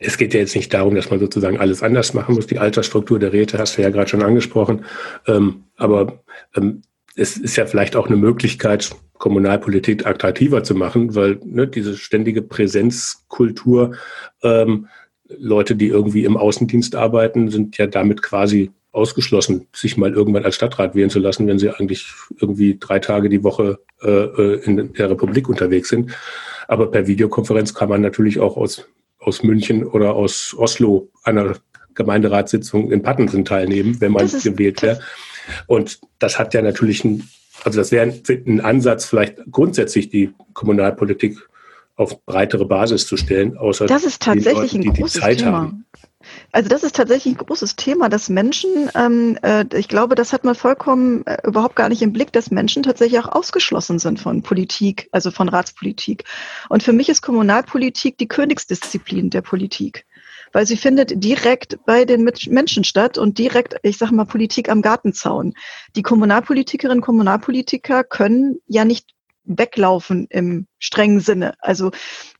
Es 0.00 0.18
geht 0.18 0.34
ja 0.34 0.40
jetzt 0.40 0.56
nicht 0.56 0.74
darum, 0.74 0.96
dass 0.96 1.10
man 1.10 1.20
sozusagen 1.20 1.60
alles 1.60 1.84
anders 1.84 2.12
machen 2.12 2.34
muss. 2.34 2.48
Die 2.48 2.58
Altersstruktur 2.58 3.20
der 3.20 3.32
Räte 3.32 3.58
hast 3.58 3.78
du 3.78 3.82
ja 3.82 3.90
gerade 3.90 4.08
schon 4.08 4.24
angesprochen. 4.24 4.84
Ähm, 5.28 5.66
aber 5.76 6.24
ähm, 6.56 6.82
es 7.14 7.36
ist 7.36 7.54
ja 7.54 7.64
vielleicht 7.64 7.94
auch 7.94 8.08
eine 8.08 8.16
Möglichkeit, 8.16 8.90
Kommunalpolitik 9.18 10.04
attraktiver 10.04 10.64
zu 10.64 10.74
machen, 10.74 11.14
weil 11.14 11.38
ne, 11.44 11.68
diese 11.68 11.96
ständige 11.96 12.42
Präsenzkultur, 12.42 13.94
ähm, 14.42 14.88
Leute, 15.28 15.76
die 15.76 15.86
irgendwie 15.86 16.24
im 16.24 16.36
Außendienst 16.36 16.96
arbeiten, 16.96 17.50
sind 17.50 17.78
ja 17.78 17.86
damit 17.86 18.20
quasi 18.20 18.72
ausgeschlossen, 18.92 19.68
sich 19.72 19.96
mal 19.96 20.12
irgendwann 20.12 20.44
als 20.44 20.54
Stadtrat 20.54 20.94
wählen 20.94 21.10
zu 21.10 21.18
lassen, 21.18 21.46
wenn 21.46 21.58
sie 21.58 21.70
eigentlich 21.70 22.12
irgendwie 22.38 22.78
drei 22.78 22.98
Tage 22.98 23.28
die 23.28 23.42
Woche 23.42 23.80
äh, 24.02 24.08
äh 24.10 24.60
in 24.64 24.92
der 24.92 25.10
Republik 25.10 25.48
unterwegs 25.48 25.88
sind. 25.88 26.12
Aber 26.68 26.90
per 26.90 27.06
Videokonferenz 27.06 27.74
kann 27.74 27.88
man 27.88 28.02
natürlich 28.02 28.38
auch 28.38 28.56
aus, 28.56 28.86
aus 29.18 29.42
München 29.42 29.84
oder 29.84 30.14
aus 30.14 30.54
Oslo 30.56 31.10
einer 31.24 31.56
Gemeinderatssitzung 31.94 32.90
in 32.92 33.02
Pattensen 33.02 33.44
teilnehmen, 33.44 34.00
wenn 34.00 34.12
man 34.12 34.28
gewählt 34.28 34.82
wäre. 34.82 35.00
Und 35.66 36.00
das 36.18 36.38
hat 36.38 36.54
ja 36.54 36.62
natürlich 36.62 37.04
ein, 37.04 37.28
also 37.64 37.78
das 37.80 37.92
wäre 37.92 38.04
ein, 38.04 38.22
ein 38.46 38.60
Ansatz, 38.60 39.06
vielleicht 39.06 39.38
grundsätzlich 39.50 40.10
die 40.10 40.32
Kommunalpolitik 40.52 41.38
auf 41.96 42.24
breitere 42.24 42.64
Basis 42.64 43.06
zu 43.06 43.16
stellen, 43.16 43.56
außer 43.56 43.86
das 43.86 44.04
ist 44.04 44.22
tatsächlich 44.22 44.72
Leute, 44.72 44.88
ein 44.88 44.94
großes 44.94 45.22
die 45.22 45.36
Thema. 45.36 45.52
Haben. 45.52 45.86
Also 46.52 46.68
das 46.68 46.84
ist 46.84 46.96
tatsächlich 46.96 47.34
ein 47.34 47.44
großes 47.44 47.76
Thema, 47.76 48.08
dass 48.08 48.28
Menschen, 48.28 48.90
ähm, 48.94 49.38
äh, 49.42 49.64
ich 49.74 49.88
glaube, 49.88 50.14
das 50.14 50.32
hat 50.32 50.44
man 50.44 50.54
vollkommen 50.54 51.26
äh, 51.26 51.38
überhaupt 51.46 51.76
gar 51.76 51.88
nicht 51.88 52.02
im 52.02 52.12
Blick, 52.12 52.32
dass 52.32 52.50
Menschen 52.50 52.82
tatsächlich 52.82 53.20
auch 53.20 53.28
ausgeschlossen 53.28 53.98
sind 53.98 54.20
von 54.20 54.42
Politik, 54.42 55.08
also 55.12 55.30
von 55.30 55.48
Ratspolitik. 55.48 56.24
Und 56.68 56.82
für 56.82 56.92
mich 56.92 57.08
ist 57.08 57.22
Kommunalpolitik 57.22 58.18
die 58.18 58.28
Königsdisziplin 58.28 59.30
der 59.30 59.42
Politik 59.42 60.06
weil 60.54 60.66
sie 60.66 60.76
findet 60.76 61.24
direkt 61.24 61.78
bei 61.86 62.04
den 62.04 62.28
Menschen 62.48 62.84
statt 62.84 63.16
und 63.16 63.38
direkt, 63.38 63.76
ich 63.82 63.96
sage 63.96 64.14
mal, 64.14 64.26
Politik 64.26 64.68
am 64.68 64.82
Gartenzaun. 64.82 65.54
Die 65.96 66.02
Kommunalpolitikerinnen 66.02 66.98
und 66.98 67.04
Kommunalpolitiker 67.04 68.04
können 68.04 68.58
ja 68.66 68.84
nicht 68.84 69.14
weglaufen 69.44 70.26
im 70.30 70.66
strengen 70.78 71.20
Sinne. 71.20 71.54
Also 71.58 71.90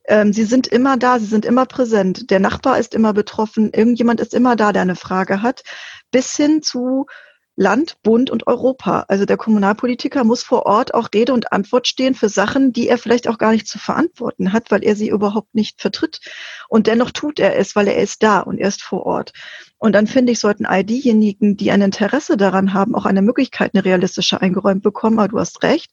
ähm, 0.06 0.32
sie 0.32 0.44
sind 0.44 0.66
immer 0.66 0.96
da, 0.96 1.18
sie 1.18 1.26
sind 1.26 1.44
immer 1.44 1.66
präsent. 1.66 2.30
Der 2.30 2.40
Nachbar 2.40 2.78
ist 2.78 2.94
immer 2.94 3.12
betroffen, 3.12 3.72
irgendjemand 3.72 4.20
ist 4.20 4.34
immer 4.34 4.56
da, 4.56 4.72
der 4.72 4.82
eine 4.82 4.96
Frage 4.96 5.42
hat, 5.42 5.62
bis 6.10 6.36
hin 6.36 6.62
zu 6.62 7.06
Land, 7.54 7.98
Bund 8.02 8.30
und 8.30 8.46
Europa. 8.46 9.04
Also 9.08 9.26
der 9.26 9.36
Kommunalpolitiker 9.36 10.24
muss 10.24 10.42
vor 10.42 10.64
Ort 10.64 10.94
auch 10.94 11.10
Rede 11.12 11.34
und 11.34 11.52
Antwort 11.52 11.86
stehen 11.86 12.14
für 12.14 12.30
Sachen, 12.30 12.72
die 12.72 12.88
er 12.88 12.96
vielleicht 12.96 13.28
auch 13.28 13.36
gar 13.36 13.52
nicht 13.52 13.68
zu 13.68 13.78
verantworten 13.78 14.54
hat, 14.54 14.70
weil 14.70 14.82
er 14.82 14.96
sie 14.96 15.10
überhaupt 15.10 15.54
nicht 15.54 15.80
vertritt. 15.80 16.20
Und 16.68 16.86
dennoch 16.86 17.10
tut 17.10 17.38
er 17.38 17.58
es, 17.58 17.76
weil 17.76 17.88
er 17.88 17.98
ist 17.98 18.22
da 18.22 18.40
und 18.40 18.58
er 18.58 18.68
ist 18.68 18.82
vor 18.82 19.04
Ort. 19.04 19.32
Und 19.76 19.92
dann 19.92 20.06
finde 20.06 20.32
ich, 20.32 20.40
sollten 20.40 20.64
all 20.64 20.82
diejenigen, 20.82 21.56
die 21.58 21.70
ein 21.70 21.82
Interesse 21.82 22.38
daran 22.38 22.72
haben, 22.72 22.94
auch 22.94 23.04
eine 23.04 23.20
Möglichkeit, 23.20 23.72
eine 23.74 23.84
realistische 23.84 24.40
eingeräumt 24.40 24.82
bekommen. 24.82 25.18
Aber 25.18 25.28
du 25.28 25.38
hast 25.38 25.62
recht. 25.62 25.90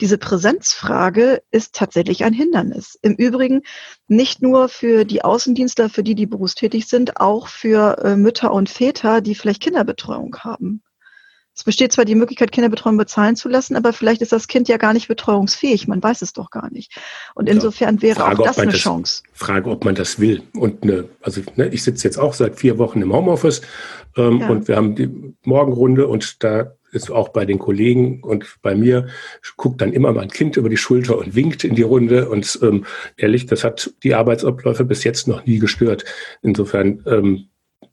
Diese 0.00 0.18
Präsenzfrage 0.18 1.42
ist 1.50 1.74
tatsächlich 1.74 2.24
ein 2.24 2.32
Hindernis. 2.32 2.98
Im 3.02 3.14
Übrigen 3.14 3.62
nicht 4.08 4.42
nur 4.42 4.68
für 4.68 5.04
die 5.04 5.22
Außendienstler, 5.22 5.88
für 5.88 6.02
die, 6.02 6.14
die 6.14 6.26
berufstätig 6.26 6.86
sind, 6.86 7.20
auch 7.20 7.48
für 7.48 7.98
äh, 8.04 8.16
Mütter 8.16 8.52
und 8.52 8.68
Väter, 8.68 9.20
die 9.20 9.34
vielleicht 9.34 9.62
Kinderbetreuung 9.62 10.36
haben. 10.38 10.82
Es 11.56 11.62
besteht 11.62 11.92
zwar 11.92 12.04
die 12.04 12.16
Möglichkeit, 12.16 12.50
Kinderbetreuung 12.50 12.96
bezahlen 12.96 13.36
zu 13.36 13.48
lassen, 13.48 13.76
aber 13.76 13.92
vielleicht 13.92 14.22
ist 14.22 14.32
das 14.32 14.48
Kind 14.48 14.66
ja 14.66 14.76
gar 14.76 14.92
nicht 14.92 15.06
betreuungsfähig. 15.06 15.86
Man 15.86 16.02
weiß 16.02 16.22
es 16.22 16.32
doch 16.32 16.50
gar 16.50 16.68
nicht. 16.72 16.92
Und 17.36 17.48
insofern 17.48 18.02
wäre 18.02 18.16
Frage, 18.16 18.42
auch 18.42 18.46
das 18.46 18.58
eine 18.58 18.72
das, 18.72 18.80
Chance. 18.80 19.22
Frage, 19.32 19.70
ob 19.70 19.84
man 19.84 19.94
das 19.94 20.18
will. 20.18 20.42
Und 20.54 20.82
eine, 20.82 21.08
also 21.22 21.42
ne, 21.54 21.68
ich 21.68 21.84
sitze 21.84 22.08
jetzt 22.08 22.18
auch 22.18 22.34
seit 22.34 22.58
vier 22.58 22.78
Wochen 22.78 23.02
im 23.02 23.12
Homeoffice 23.12 23.62
ähm, 24.16 24.40
ja. 24.40 24.48
und 24.48 24.66
wir 24.66 24.74
haben 24.74 24.96
die 24.96 25.08
Morgenrunde 25.44 26.08
und 26.08 26.42
da 26.42 26.72
ist 26.94 27.10
auch 27.10 27.30
bei 27.30 27.44
den 27.44 27.58
Kollegen 27.58 28.22
und 28.22 28.56
bei 28.62 28.74
mir, 28.74 29.08
guckt 29.56 29.80
dann 29.80 29.92
immer 29.92 30.12
mein 30.12 30.30
Kind 30.30 30.56
über 30.56 30.68
die 30.68 30.76
Schulter 30.76 31.18
und 31.18 31.34
winkt 31.34 31.64
in 31.64 31.74
die 31.74 31.82
Runde. 31.82 32.28
Und 32.28 32.58
ähm, 32.62 32.84
ehrlich, 33.16 33.46
das 33.46 33.64
hat 33.64 33.92
die 34.02 34.14
Arbeitsabläufe 34.14 34.84
bis 34.84 35.04
jetzt 35.04 35.28
noch 35.28 35.44
nie 35.46 35.58
gestört. 35.58 36.04
Insofern 36.42 37.02
ähm, 37.06 37.48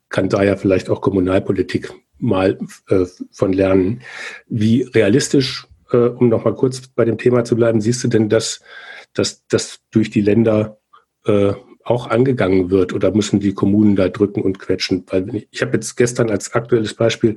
kann 0.10 0.30
da 0.30 0.44
ja 0.44 0.56
vielleicht 0.56 0.90
auch 0.90 1.02
Kommunalpolitik 1.02 1.92
mal 2.20 2.58
äh, 2.90 3.06
von 3.32 3.54
lernen. 3.54 4.02
Wie 4.48 4.84
realistisch, 4.84 5.68
äh, 5.92 5.98
um 5.98 6.30
nochmal 6.30 6.56
kurz 6.56 6.88
bei 6.88 7.06
dem 7.06 7.18
Thema 7.18 7.44
zu 7.44 7.56
bleiben, 7.56 7.82
siehst 7.82 8.04
du 8.04 8.08
denn, 8.08 8.30
dass, 8.30 8.62
dass 9.14 9.46
das 9.48 9.80
durch 9.92 10.10
die 10.10 10.22
Länder 10.22 10.80
äh, 11.26 11.54
auch 11.84 12.10
angegangen 12.10 12.70
wird 12.70 12.94
oder 12.94 13.12
müssen 13.12 13.40
die 13.40 13.54
Kommunen 13.54 13.96
da 13.96 14.10
drücken 14.10 14.42
und 14.42 14.60
quetschen? 14.60 15.04
Weil 15.08 15.36
ich, 15.36 15.48
ich 15.52 15.62
habe 15.62 15.74
jetzt 15.74 15.96
gestern 15.96 16.30
als 16.30 16.54
aktuelles 16.54 16.94
Beispiel 16.94 17.36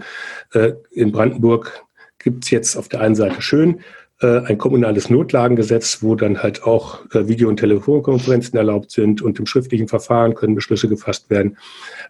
äh, 0.53 0.73
in 0.91 1.13
Brandenburg 1.13 1.85
gibt's 2.19 2.51
jetzt 2.51 2.77
auf 2.77 2.89
der 2.89 3.01
einen 3.01 3.15
Seite 3.15 3.43
schön 3.43 3.81
äh, 4.21 4.41
ein 4.47 4.59
kommunales 4.59 5.11
Notlagengesetz, 5.11 6.03
wo 6.03 6.15
dann 6.15 6.43
halt 6.43 6.63
auch 6.65 7.05
äh, 7.15 7.29
Video- 7.29 7.49
und 7.49 7.59
Telefonkonferenzen 7.59 8.57
erlaubt 8.57 8.91
sind 8.91 9.23
und 9.23 9.39
im 9.39 9.47
schriftlichen 9.47 9.89
Verfahren 9.89 10.35
können 10.35 10.55
Beschlüsse 10.55 10.89
gefasst 10.89 11.31
werden. 11.31 11.59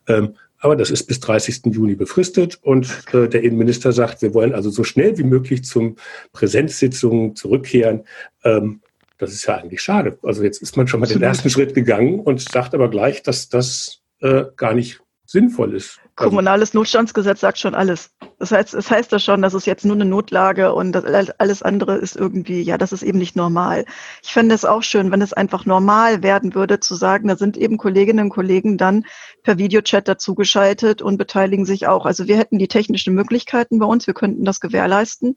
Ähm, 0.07 0.35
aber 0.59 0.77
das 0.77 0.91
ist 0.91 1.05
bis 1.05 1.21
30. 1.21 1.75
Juni 1.75 1.95
befristet 1.95 2.59
und 2.63 3.05
äh, 3.13 3.29
der 3.29 3.43
Innenminister 3.43 3.93
sagt, 3.93 4.23
wir 4.23 4.33
wollen 4.33 4.55
also 4.55 4.71
so 4.71 4.83
schnell 4.83 5.19
wie 5.19 5.25
möglich 5.25 5.65
zum 5.65 5.97
Präsenzsitzungen 6.33 7.37
zurückkehren. 7.37 8.05
Ähm, 8.45 8.81
das 9.19 9.33
ist 9.33 9.47
ja 9.47 9.57
eigentlich 9.57 9.83
schade. 9.83 10.19
Also 10.23 10.43
jetzt 10.43 10.61
ist 10.63 10.77
man 10.77 10.89
schon 10.89 11.01
mal 11.01 11.07
den 11.07 11.23
ersten 11.23 11.51
Schritt 11.51 11.75
gegangen 11.75 12.21
und 12.21 12.41
sagt 12.41 12.75
aber 12.75 12.91
gleich, 12.91 13.23
dass 13.23 13.49
das 13.49 14.01
äh, 14.21 14.45
gar 14.57 14.75
nicht 14.75 15.01
sinnvoll 15.27 15.75
ist. 15.75 16.01
Also 16.17 16.31
Kommunales 16.31 16.75
Notstandsgesetz 16.75 17.41
sagt 17.41 17.59
schon 17.59 17.75
alles. 17.75 18.11
Das 18.39 18.53
heißt, 18.53 18.75
es 18.75 18.91
heißt 18.91 19.11
ja 19.11 19.19
schon, 19.19 19.43
dass 19.43 19.55
es 19.55 19.67
jetzt 19.67 19.85
nur 19.85 19.97
eine 19.97 20.05
Notlage 20.05 20.73
und 20.73 20.93
das, 20.93 21.05
alles 21.39 21.63
andere 21.63 21.97
ist 21.97 22.15
irgendwie, 22.15 22.63
ja, 22.63 22.79
das 22.79 22.93
ist 22.93 23.03
eben 23.03 23.19
nicht 23.19 23.35
normal. 23.35 23.85
Ich 24.23 24.33
fände 24.33 24.55
es 24.55 24.65
auch 24.65 24.83
schön, 24.83 25.11
wenn 25.11 25.23
es 25.23 25.33
einfach 25.33 25.67
normal 25.67 26.23
werden 26.23 26.55
würde, 26.55 26.79
zu 26.79 26.95
sagen, 26.95 27.29
da 27.29 27.37
sind 27.37 27.57
eben 27.57 27.79
Kolleginnen 27.79 28.27
und 28.27 28.31
Kollegen 28.31 28.77
dann 28.79 29.07
per 29.43 29.59
Videochat 29.59 30.07
dazugeschaltet 30.07 31.03
und 31.03 31.17
beteiligen 31.17 31.65
sich 31.65 31.89
auch. 31.89 32.07
Also 32.07 32.29
wir 32.29 32.37
hätten 32.37 32.59
die 32.59 32.69
technischen 32.69 33.15
Möglichkeiten 33.15 33.79
bei 33.79 33.87
uns, 33.87 34.07
wir 34.07 34.15
könnten 34.15 34.45
das 34.45 34.61
gewährleisten. 34.61 35.37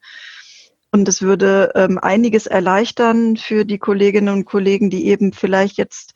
Und 0.91 1.07
es 1.07 1.21
würde 1.21 1.71
ähm, 1.75 1.97
einiges 1.97 2.47
erleichtern 2.47 3.37
für 3.37 3.65
die 3.65 3.77
Kolleginnen 3.77 4.33
und 4.33 4.45
Kollegen, 4.45 4.89
die 4.89 5.07
eben 5.07 5.33
vielleicht 5.33 5.77
jetzt 5.77 6.13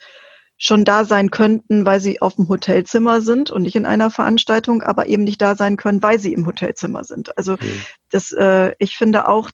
schon 0.58 0.86
da 0.86 1.06
sein 1.06 1.32
könnten, 1.32 1.86
weil 1.88 2.00
sie 2.00 2.22
auf 2.22 2.36
dem 2.36 2.48
Hotelzimmer 2.48 3.22
sind 3.22 3.50
und 3.50 3.64
nicht 3.64 3.76
in 3.76 3.88
einer 3.88 4.12
Veranstaltung, 4.12 4.84
aber 4.84 5.08
eben 5.08 5.24
nicht 5.24 5.42
da 5.42 5.56
sein 5.56 5.76
können, 5.76 6.04
weil 6.04 6.20
sie 6.20 6.34
im 6.34 6.46
Hotelzimmer 6.46 7.04
sind. 7.04 7.36
Also 7.36 7.54
mhm. 7.54 7.82
das, 8.12 8.32
äh, 8.32 8.74
ich 8.78 8.96
finde 8.96 9.28
auch, 9.28 9.50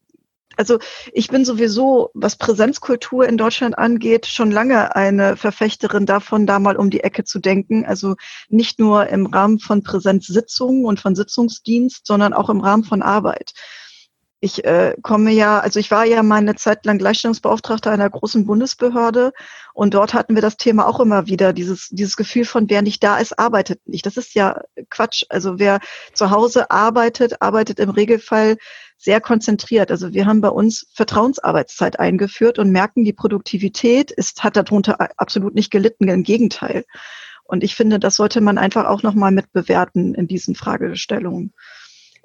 also 0.57 0.79
ich 1.13 1.29
bin 1.29 1.45
sowieso, 1.45 2.09
was 2.13 2.35
Präsenzkultur 2.35 3.25
in 3.25 3.37
Deutschland 3.37 3.77
angeht, 3.77 4.25
schon 4.25 4.51
lange 4.51 4.97
eine 4.97 5.37
Verfechterin 5.37 6.05
davon, 6.05 6.45
da 6.45 6.59
mal 6.59 6.75
um 6.75 6.89
die 6.89 7.01
Ecke 7.01 7.23
zu 7.23 7.39
denken. 7.39 7.85
Also 7.85 8.15
nicht 8.49 8.77
nur 8.77 9.07
im 9.07 9.27
Rahmen 9.27 9.59
von 9.59 9.83
Präsenzsitzungen 9.83 10.83
und 10.83 10.99
von 10.99 11.15
Sitzungsdienst, 11.15 12.05
sondern 12.05 12.33
auch 12.33 12.49
im 12.49 12.59
Rahmen 12.59 12.83
von 12.83 13.01
Arbeit. 13.01 13.53
Ich 14.39 14.63
äh, 14.65 14.95
komme 15.01 15.31
ja, 15.31 15.59
also 15.59 15.79
ich 15.79 15.89
war 15.89 16.05
ja 16.05 16.21
mal 16.21 16.35
eine 16.35 16.53
Zeit 16.53 16.85
lang 16.85 16.99
Gleichstellungsbeauftragter 16.99 17.89
einer 17.89 18.07
großen 18.07 18.45
Bundesbehörde 18.45 19.33
und 19.73 19.95
dort 19.95 20.13
hatten 20.13 20.35
wir 20.35 20.43
das 20.43 20.57
Thema 20.57 20.87
auch 20.87 20.99
immer 20.99 21.25
wieder, 21.25 21.53
dieses, 21.53 21.89
dieses 21.89 22.15
Gefühl 22.15 22.45
von, 22.45 22.69
wer 22.69 22.83
nicht 22.83 23.03
da 23.03 23.17
ist, 23.17 23.39
arbeitet 23.39 23.87
nicht. 23.87 24.05
Das 24.05 24.15
ist 24.15 24.35
ja 24.35 24.61
Quatsch. 24.91 25.23
Also 25.29 25.57
wer 25.57 25.79
zu 26.13 26.29
Hause 26.29 26.69
arbeitet, 26.69 27.41
arbeitet 27.41 27.79
im 27.79 27.89
Regelfall 27.89 28.57
sehr 28.97 29.21
konzentriert. 29.21 29.89
Also 29.89 30.13
wir 30.13 30.27
haben 30.27 30.41
bei 30.41 30.49
uns 30.49 30.87
Vertrauensarbeitszeit 30.93 31.99
eingeführt 31.99 32.59
und 32.59 32.71
merken, 32.71 33.03
die 33.03 33.13
Produktivität 33.13 34.11
ist, 34.11 34.43
hat 34.43 34.55
darunter 34.55 34.97
absolut 35.19 35.55
nicht 35.55 35.71
gelitten, 35.71 36.09
im 36.09 36.21
Gegenteil. 36.21 36.85
Und 37.43 37.63
ich 37.63 37.75
finde, 37.75 37.99
das 37.99 38.15
sollte 38.15 38.41
man 38.41 38.57
einfach 38.57 38.85
auch 38.85 39.03
nochmal 39.03 39.31
mit 39.31 39.51
bewerten 39.51 40.13
in 40.13 40.27
diesen 40.27 40.53
Fragestellungen. 40.53 41.53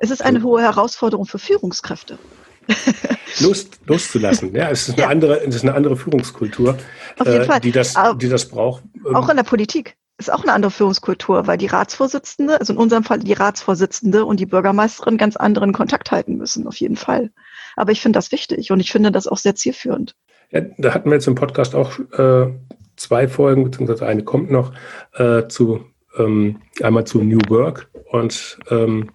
Es 0.02 0.10
ist 0.10 0.20
eine 0.20 0.42
hohe 0.42 0.60
Herausforderung 0.60 1.26
für 1.26 1.38
Führungskräfte. 1.38 2.18
Los, 3.40 3.70
loszulassen. 3.86 4.52
Ja, 4.52 4.68
es 4.68 4.88
ist 4.88 4.94
eine 4.94 5.02
ja. 5.02 5.08
andere, 5.08 5.46
es 5.46 5.54
ist 5.54 5.62
eine 5.62 5.74
andere 5.74 5.96
Führungskultur, 5.96 6.76
äh, 7.24 7.60
die 7.60 7.70
das, 7.70 7.94
die 8.16 8.28
das 8.28 8.48
braucht. 8.48 8.82
Ähm, 9.06 9.14
auch 9.14 9.28
in 9.28 9.36
der 9.36 9.44
Politik 9.44 9.96
ist 10.18 10.32
auch 10.32 10.42
eine 10.42 10.52
andere 10.54 10.72
Führungskultur, 10.72 11.46
weil 11.46 11.56
die 11.56 11.68
Ratsvorsitzende, 11.68 12.58
also 12.58 12.72
in 12.72 12.80
unserem 12.80 13.04
Fall 13.04 13.20
die 13.20 13.32
Ratsvorsitzende 13.32 14.24
und 14.26 14.40
die 14.40 14.46
Bürgermeisterin 14.46 15.18
ganz 15.18 15.36
anderen 15.36 15.72
Kontakt 15.72 16.10
halten 16.10 16.36
müssen, 16.36 16.66
auf 16.66 16.76
jeden 16.76 16.96
Fall. 16.96 17.30
Aber 17.76 17.92
ich 17.92 18.00
finde 18.00 18.16
das 18.16 18.32
wichtig 18.32 18.72
und 18.72 18.80
ich 18.80 18.90
finde 18.90 19.12
das 19.12 19.28
auch 19.28 19.38
sehr 19.38 19.54
zielführend. 19.54 20.16
Ja, 20.50 20.62
da 20.78 20.94
hatten 20.94 21.10
wir 21.10 21.14
jetzt 21.14 21.28
im 21.28 21.36
Podcast 21.36 21.76
auch 21.76 21.98
äh, 22.18 22.52
zwei 22.96 23.28
Folgen, 23.28 23.62
beziehungsweise 23.64 24.04
eine 24.04 24.24
kommt 24.24 24.50
noch, 24.50 24.72
äh, 25.14 25.46
zu 25.46 25.84
ähm, 26.18 26.60
einmal 26.82 27.06
zu 27.06 27.22
New 27.22 27.40
Work 27.48 27.88
und 28.10 28.58
ähm, 28.68 29.08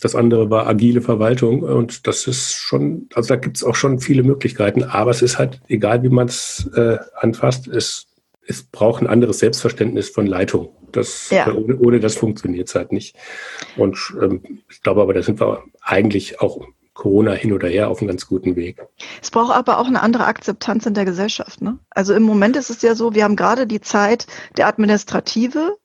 das 0.00 0.14
andere 0.14 0.50
war 0.50 0.66
agile 0.66 1.00
Verwaltung 1.00 1.62
und 1.62 2.06
das 2.06 2.26
ist 2.26 2.54
schon, 2.54 3.08
also 3.14 3.28
da 3.28 3.36
gibt 3.36 3.56
es 3.56 3.64
auch 3.64 3.74
schon 3.74 3.98
viele 3.98 4.22
Möglichkeiten, 4.22 4.82
aber 4.82 5.10
es 5.10 5.22
ist 5.22 5.38
halt, 5.38 5.60
egal 5.68 6.02
wie 6.02 6.08
man 6.08 6.28
es 6.28 6.70
äh, 6.74 6.98
anfasst, 7.14 7.68
es, 7.68 8.06
es 8.46 8.62
braucht 8.62 9.02
ein 9.02 9.08
anderes 9.08 9.38
Selbstverständnis 9.38 10.10
von 10.10 10.26
Leitung. 10.26 10.68
Das, 10.92 11.30
ja. 11.30 11.48
äh, 11.48 11.50
ohne, 11.50 11.78
ohne, 11.78 12.00
das 12.00 12.14
funktioniert 12.14 12.68
es 12.68 12.74
halt 12.74 12.92
nicht. 12.92 13.16
Und 13.76 14.14
ähm, 14.20 14.60
ich 14.70 14.82
glaube 14.82 15.02
aber, 15.02 15.14
da 15.14 15.22
sind 15.22 15.40
wir 15.40 15.64
eigentlich 15.82 16.40
auch 16.40 16.60
Corona 16.96 17.32
hin 17.32 17.52
oder 17.52 17.68
her 17.68 17.90
auf 17.90 18.00
einem 18.00 18.08
ganz 18.08 18.26
guten 18.26 18.56
Weg. 18.56 18.82
Es 19.22 19.30
braucht 19.30 19.54
aber 19.54 19.78
auch 19.78 19.86
eine 19.86 20.02
andere 20.02 20.24
Akzeptanz 20.24 20.86
in 20.86 20.94
der 20.94 21.04
Gesellschaft. 21.04 21.60
Ne? 21.60 21.78
Also 21.90 22.14
im 22.14 22.22
Moment 22.22 22.56
ist 22.56 22.70
es 22.70 22.82
ja 22.82 22.94
so, 22.94 23.14
wir 23.14 23.24
haben 23.24 23.36
gerade 23.36 23.66
die 23.66 23.80
Zeit 23.80 24.26
der 24.56 24.66
Administrative, 24.66 25.76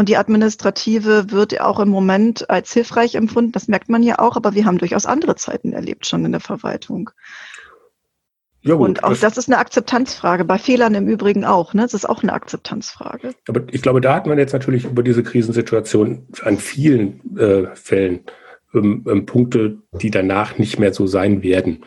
und 0.00 0.08
die 0.08 0.16
administrative 0.16 1.30
wird 1.30 1.60
auch 1.60 1.78
im 1.78 1.90
Moment 1.90 2.48
als 2.48 2.72
hilfreich 2.72 3.16
empfunden. 3.16 3.52
Das 3.52 3.68
merkt 3.68 3.90
man 3.90 4.02
ja 4.02 4.18
auch, 4.18 4.34
aber 4.34 4.54
wir 4.54 4.64
haben 4.64 4.78
durchaus 4.78 5.04
andere 5.04 5.36
Zeiten 5.36 5.74
erlebt 5.74 6.06
schon 6.06 6.24
in 6.24 6.32
der 6.32 6.40
Verwaltung. 6.40 7.10
Ja, 8.62 8.76
gut, 8.76 8.88
und 8.88 9.04
auch 9.04 9.10
das, 9.10 9.20
das, 9.20 9.36
ist 9.36 9.50
eine 9.50 9.58
Akzeptanzfrage, 9.58 10.46
bei 10.46 10.56
Fehlern 10.56 10.94
im 10.94 11.06
Übrigen 11.06 11.44
auch. 11.44 11.74
Ne? 11.74 11.82
Das 11.82 11.92
ist 11.92 12.08
auch 12.08 12.22
eine 12.22 12.32
Akzeptanzfrage. 12.32 13.34
Aber 13.46 13.60
ich 13.70 13.82
glaube, 13.82 14.00
da 14.00 14.14
hat 14.14 14.26
man 14.26 14.38
jetzt 14.38 14.54
natürlich 14.54 14.86
über 14.86 15.02
diese 15.02 15.22
Krisensituation 15.22 16.26
an 16.44 16.56
vielen 16.56 17.36
äh, 17.36 17.66
Fällen 17.74 18.20
ähm, 18.72 19.04
ähm, 19.06 19.26
Punkte, 19.26 19.82
die 19.92 20.10
danach 20.10 20.56
nicht 20.56 20.78
mehr 20.78 20.94
so 20.94 21.06
sein 21.06 21.42
werden. 21.42 21.84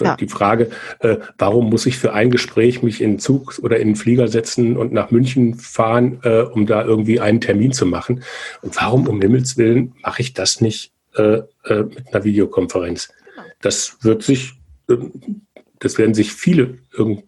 Ja. 0.00 0.16
Die 0.16 0.28
Frage, 0.28 0.70
äh, 1.00 1.18
warum 1.38 1.70
muss 1.70 1.86
ich 1.86 1.98
für 1.98 2.12
ein 2.12 2.30
Gespräch 2.30 2.82
mich 2.82 3.00
in 3.00 3.12
den 3.12 3.18
Zug 3.18 3.58
oder 3.62 3.78
in 3.78 3.88
den 3.88 3.96
Flieger 3.96 4.28
setzen 4.28 4.76
und 4.76 4.92
nach 4.92 5.10
München 5.10 5.54
fahren, 5.54 6.20
äh, 6.22 6.40
um 6.40 6.66
da 6.66 6.84
irgendwie 6.84 7.20
einen 7.20 7.40
Termin 7.40 7.72
zu 7.72 7.86
machen? 7.86 8.22
Und 8.62 8.76
warum 8.76 9.06
um 9.06 9.20
Himmels 9.20 9.56
Willen 9.56 9.94
mache 10.02 10.22
ich 10.22 10.32
das 10.34 10.60
nicht 10.60 10.92
äh, 11.16 11.42
äh 11.64 11.82
mit 11.84 12.12
einer 12.12 12.24
Videokonferenz? 12.24 13.08
Genau. 13.08 13.46
Das 13.60 13.98
wird 14.02 14.22
sich, 14.22 14.54
ähm, 14.88 15.42
das 15.78 15.98
werden 15.98 16.14
sich 16.14 16.32
viele 16.32 16.78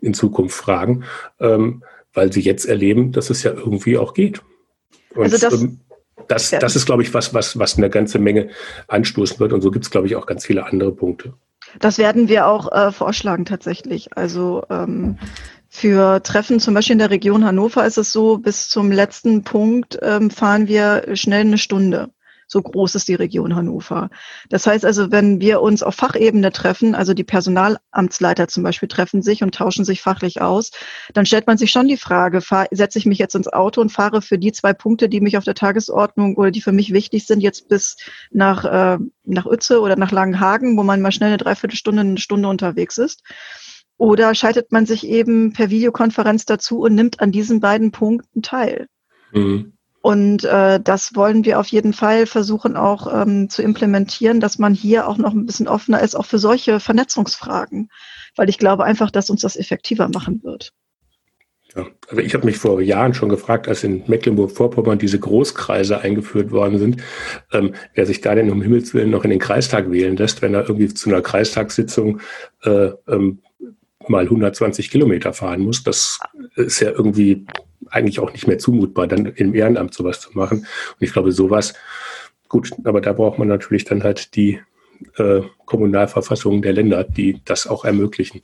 in 0.00 0.14
Zukunft 0.14 0.57
fragen, 0.57 1.05
ähm, 1.40 1.83
weil 2.14 2.33
sie 2.33 2.40
jetzt 2.40 2.64
erleben, 2.64 3.12
dass 3.12 3.31
es 3.31 3.42
ja 3.42 3.52
irgendwie 3.52 3.98
auch 3.98 4.14
geht. 4.14 4.42
Und, 5.14 5.24
also 5.24 5.38
das, 5.38 5.62
ähm, 5.62 5.81
das, 6.29 6.50
das 6.50 6.76
ist, 6.76 6.87
glaube 6.87 7.02
ich, 7.02 7.14
was, 7.14 7.35
was, 7.35 7.59
was 7.59 7.76
eine 7.76 7.90
ganze 7.90 8.18
Menge 8.18 8.48
anstoßen 8.88 9.38
wird. 9.38 9.52
Und 9.52 9.62
so 9.62 9.70
gibt 9.70 9.85
es, 9.85 9.90
glaube 9.90 10.07
ich, 10.07 10.16
auch 10.16 10.26
ganz 10.26 10.46
viele 10.46 10.66
andere 10.66 10.92
Punkte. 10.92 11.35
Das 11.79 11.98
werden 11.98 12.29
wir 12.29 12.46
auch 12.46 12.70
äh, 12.72 12.92
vorschlagen 12.92 13.44
tatsächlich. 13.44 14.16
Also 14.16 14.64
ähm, 14.70 15.18
für 15.68 16.22
Treffen 16.22 16.61
zum 16.61 16.74
Beispiel 16.74 16.94
in 16.94 17.00
der 17.00 17.11
Region 17.11 17.44
Hannover 17.44 17.85
ist 17.85 17.98
es 17.98 18.12
so, 18.12 18.38
bis 18.38 18.68
zum 18.68 18.90
letzten 18.90 19.42
Punkt 19.42 19.98
ähm, 20.02 20.31
fahren 20.31 20.68
wir 20.68 21.16
schnell 21.16 21.42
eine 21.42 21.59
Stunde. 21.59 22.11
So 22.47 22.63
groß 22.63 22.95
ist 22.95 23.09
die 23.09 23.15
Region 23.15 23.57
Hannover. 23.57 24.09
Das 24.49 24.67
heißt 24.67 24.85
also, 24.85 25.11
wenn 25.11 25.41
wir 25.41 25.61
uns 25.61 25.83
auf 25.83 25.97
Fachebene 25.97 26.53
treffen, 26.53 26.95
also 26.95 27.13
die 27.13 27.25
Personalamtsleiter 27.25 28.47
zum 28.47 28.63
Beispiel 28.63 28.89
treffen 28.89 29.21
sich 29.23 29.43
und 29.43 29.55
tauschen 29.55 29.85
sich 29.85 30.01
fachlich 30.01 30.41
aus, 30.41 30.71
dann 31.13 31.27
stellt 31.27 31.47
man 31.47 31.59
sich 31.59 31.73
schon 31.73 31.89
die 31.89 31.97
Frage, 31.97 32.41
setze 32.71 32.99
ich 32.99 33.07
mich 33.07 33.19
jetzt 33.19 33.35
ins 33.35 33.49
Auto 33.49 33.81
und 33.81 33.91
fahre 33.91 34.23
für 34.23 34.39
die 34.39 34.53
zwei 34.53 34.73
Punkte, 34.73 35.09
die 35.09 35.21
mich 35.21 35.37
auf 35.37 35.45
der 35.45 35.55
Tagesordnung 35.55 36.37
oder 36.37 36.51
die 36.51 36.63
für 36.63 36.73
mich 36.73 36.93
wichtig 36.93 37.27
sind, 37.27 37.41
jetzt 37.41 37.69
bis 37.69 37.97
nach, 38.31 38.65
äh, 38.65 38.99
nach 39.25 39.47
Uetze 39.47 39.81
oder 39.81 39.97
nach 39.97 40.13
Langenhagen, 40.13 40.77
wo 40.77 40.85
man 40.85 41.01
mal 41.01 41.13
schnell 41.13 41.31
eine 41.31 41.39
Dreiviertelstunde, 41.39 42.01
eine 42.01 42.19
Stunde 42.19 42.49
unterwegs 42.49 42.99
ist. 42.99 43.23
Oder 43.99 44.35
schaltet 44.35 44.73
man 44.73 44.87
sich 44.87 45.07
eben 45.07 45.53
per 45.53 45.71
Videokonferenz 45.71 46.45
dazu 46.45 46.81
und 46.81 46.95
nimmt 46.95 47.21
an 47.21 47.33
diesen 47.33 47.61
beiden 47.61 47.93
Punkten 47.93 48.43
teil. 48.43 48.89
Mhm. 49.33 49.76
Und 50.07 50.45
äh, 50.45 50.79
das 50.79 51.16
wollen 51.16 51.45
wir 51.45 51.59
auf 51.59 51.66
jeden 51.66 51.92
Fall 51.92 52.27
versuchen 52.27 52.77
auch 52.77 53.12
ähm, 53.12 53.51
zu 53.51 53.61
implementieren, 53.61 54.38
dass 54.38 54.57
man 54.57 54.73
hier 54.73 55.09
auch 55.09 55.19
noch 55.19 55.33
ein 55.33 55.47
bisschen 55.47 55.66
offener 55.66 56.01
ist, 56.01 56.14
auch 56.14 56.27
für 56.27 56.38
solche 56.38 56.79
Vernetzungsfragen, 56.79 57.90
weil 58.37 58.49
ich 58.49 58.59
glaube 58.59 58.85
einfach, 58.85 59.11
dass 59.11 59.31
uns 59.31 59.40
das 59.40 59.57
effektiver 59.57 60.09
machen 60.09 60.45
wird. 60.45 60.73
Ja, 61.75 61.87
also 62.09 62.23
ich 62.23 62.35
habe 62.35 62.47
mich 62.47 62.57
vor 62.57 62.81
Jahren 62.81 63.14
schon 63.14 63.29
gefragt, 63.29 63.66
als 63.66 63.83
in 63.83 64.05
Mecklenburg-Vorpommern 64.07 65.01
diese 65.01 65.19
Großkreise 65.19 65.99
eingeführt 65.99 66.53
worden 66.53 66.79
sind, 66.79 67.03
ähm, 67.53 67.75
wer 67.95 68.07
sich 68.07 68.21
da 68.21 68.37
denn 68.37 68.53
um 68.53 68.62
Himmels 68.62 68.95
Willen 68.95 69.11
noch 69.11 69.25
in 69.25 69.31
den 69.31 69.40
Kreistag 69.40 69.90
wählen 69.90 70.16
lässt, 70.16 70.40
wenn 70.40 70.55
er 70.55 70.69
irgendwie 70.69 70.87
zu 70.87 71.11
einer 71.11 71.21
Kreistagssitzung 71.21 72.21
äh, 72.62 72.90
ähm, 73.09 73.40
mal 74.07 74.23
120 74.23 74.88
Kilometer 74.88 75.33
fahren 75.33 75.62
muss. 75.62 75.83
Das 75.83 76.21
ist 76.55 76.79
ja 76.79 76.92
irgendwie 76.92 77.45
eigentlich 77.90 78.20
auch 78.20 78.33
nicht 78.33 78.46
mehr 78.46 78.59
zumutbar, 78.59 79.07
dann 79.07 79.27
im 79.27 79.55
Ehrenamt 79.55 79.94
sowas 79.94 80.20
zu 80.20 80.31
machen. 80.33 80.59
Und 80.59 81.01
ich 81.01 81.12
glaube, 81.12 81.33
sowas, 81.33 81.75
gut, 82.49 82.72
aber 82.85 83.01
da 83.01 83.12
braucht 83.12 83.38
man 83.38 83.49
natürlich 83.49 83.85
dann 83.85 84.03
halt 84.03 84.35
die 84.37 84.61
äh, 85.16 85.42
Kommunalverfassungen 85.64 86.62
der 86.62 86.72
Länder, 86.72 87.05
die 87.05 87.40
das 87.44 87.66
auch 87.66 87.85
ermöglichen. 87.85 88.42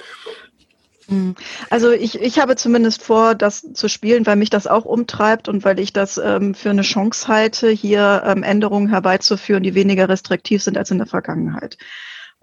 Hm. 1.09 1.35
Also 1.71 1.91
ich, 1.91 2.21
ich 2.21 2.39
habe 2.39 2.57
zumindest 2.57 3.03
vor, 3.03 3.35
das 3.35 3.73
zu 3.73 3.89
spielen, 3.89 4.27
weil 4.27 4.37
mich 4.37 4.51
das 4.51 4.67
auch 4.67 4.85
umtreibt 4.85 5.49
und 5.49 5.65
weil 5.65 5.79
ich 5.79 5.93
das 5.93 6.19
ähm, 6.19 6.55
für 6.55 6.71
eine 6.71 6.83
Chance 6.83 7.29
halte, 7.29 7.71
hier 7.71 8.23
ähm, 8.25 8.43
Änderungen 8.43 8.89
herbeizuführen, 8.89 9.63
die 9.63 9.75
weniger 9.75 10.09
restriktiv 10.09 10.63
sind 10.63 10.79
als 10.79 10.91
in 10.91 10.99
der 10.99 11.07
Vergangenheit. 11.07 11.77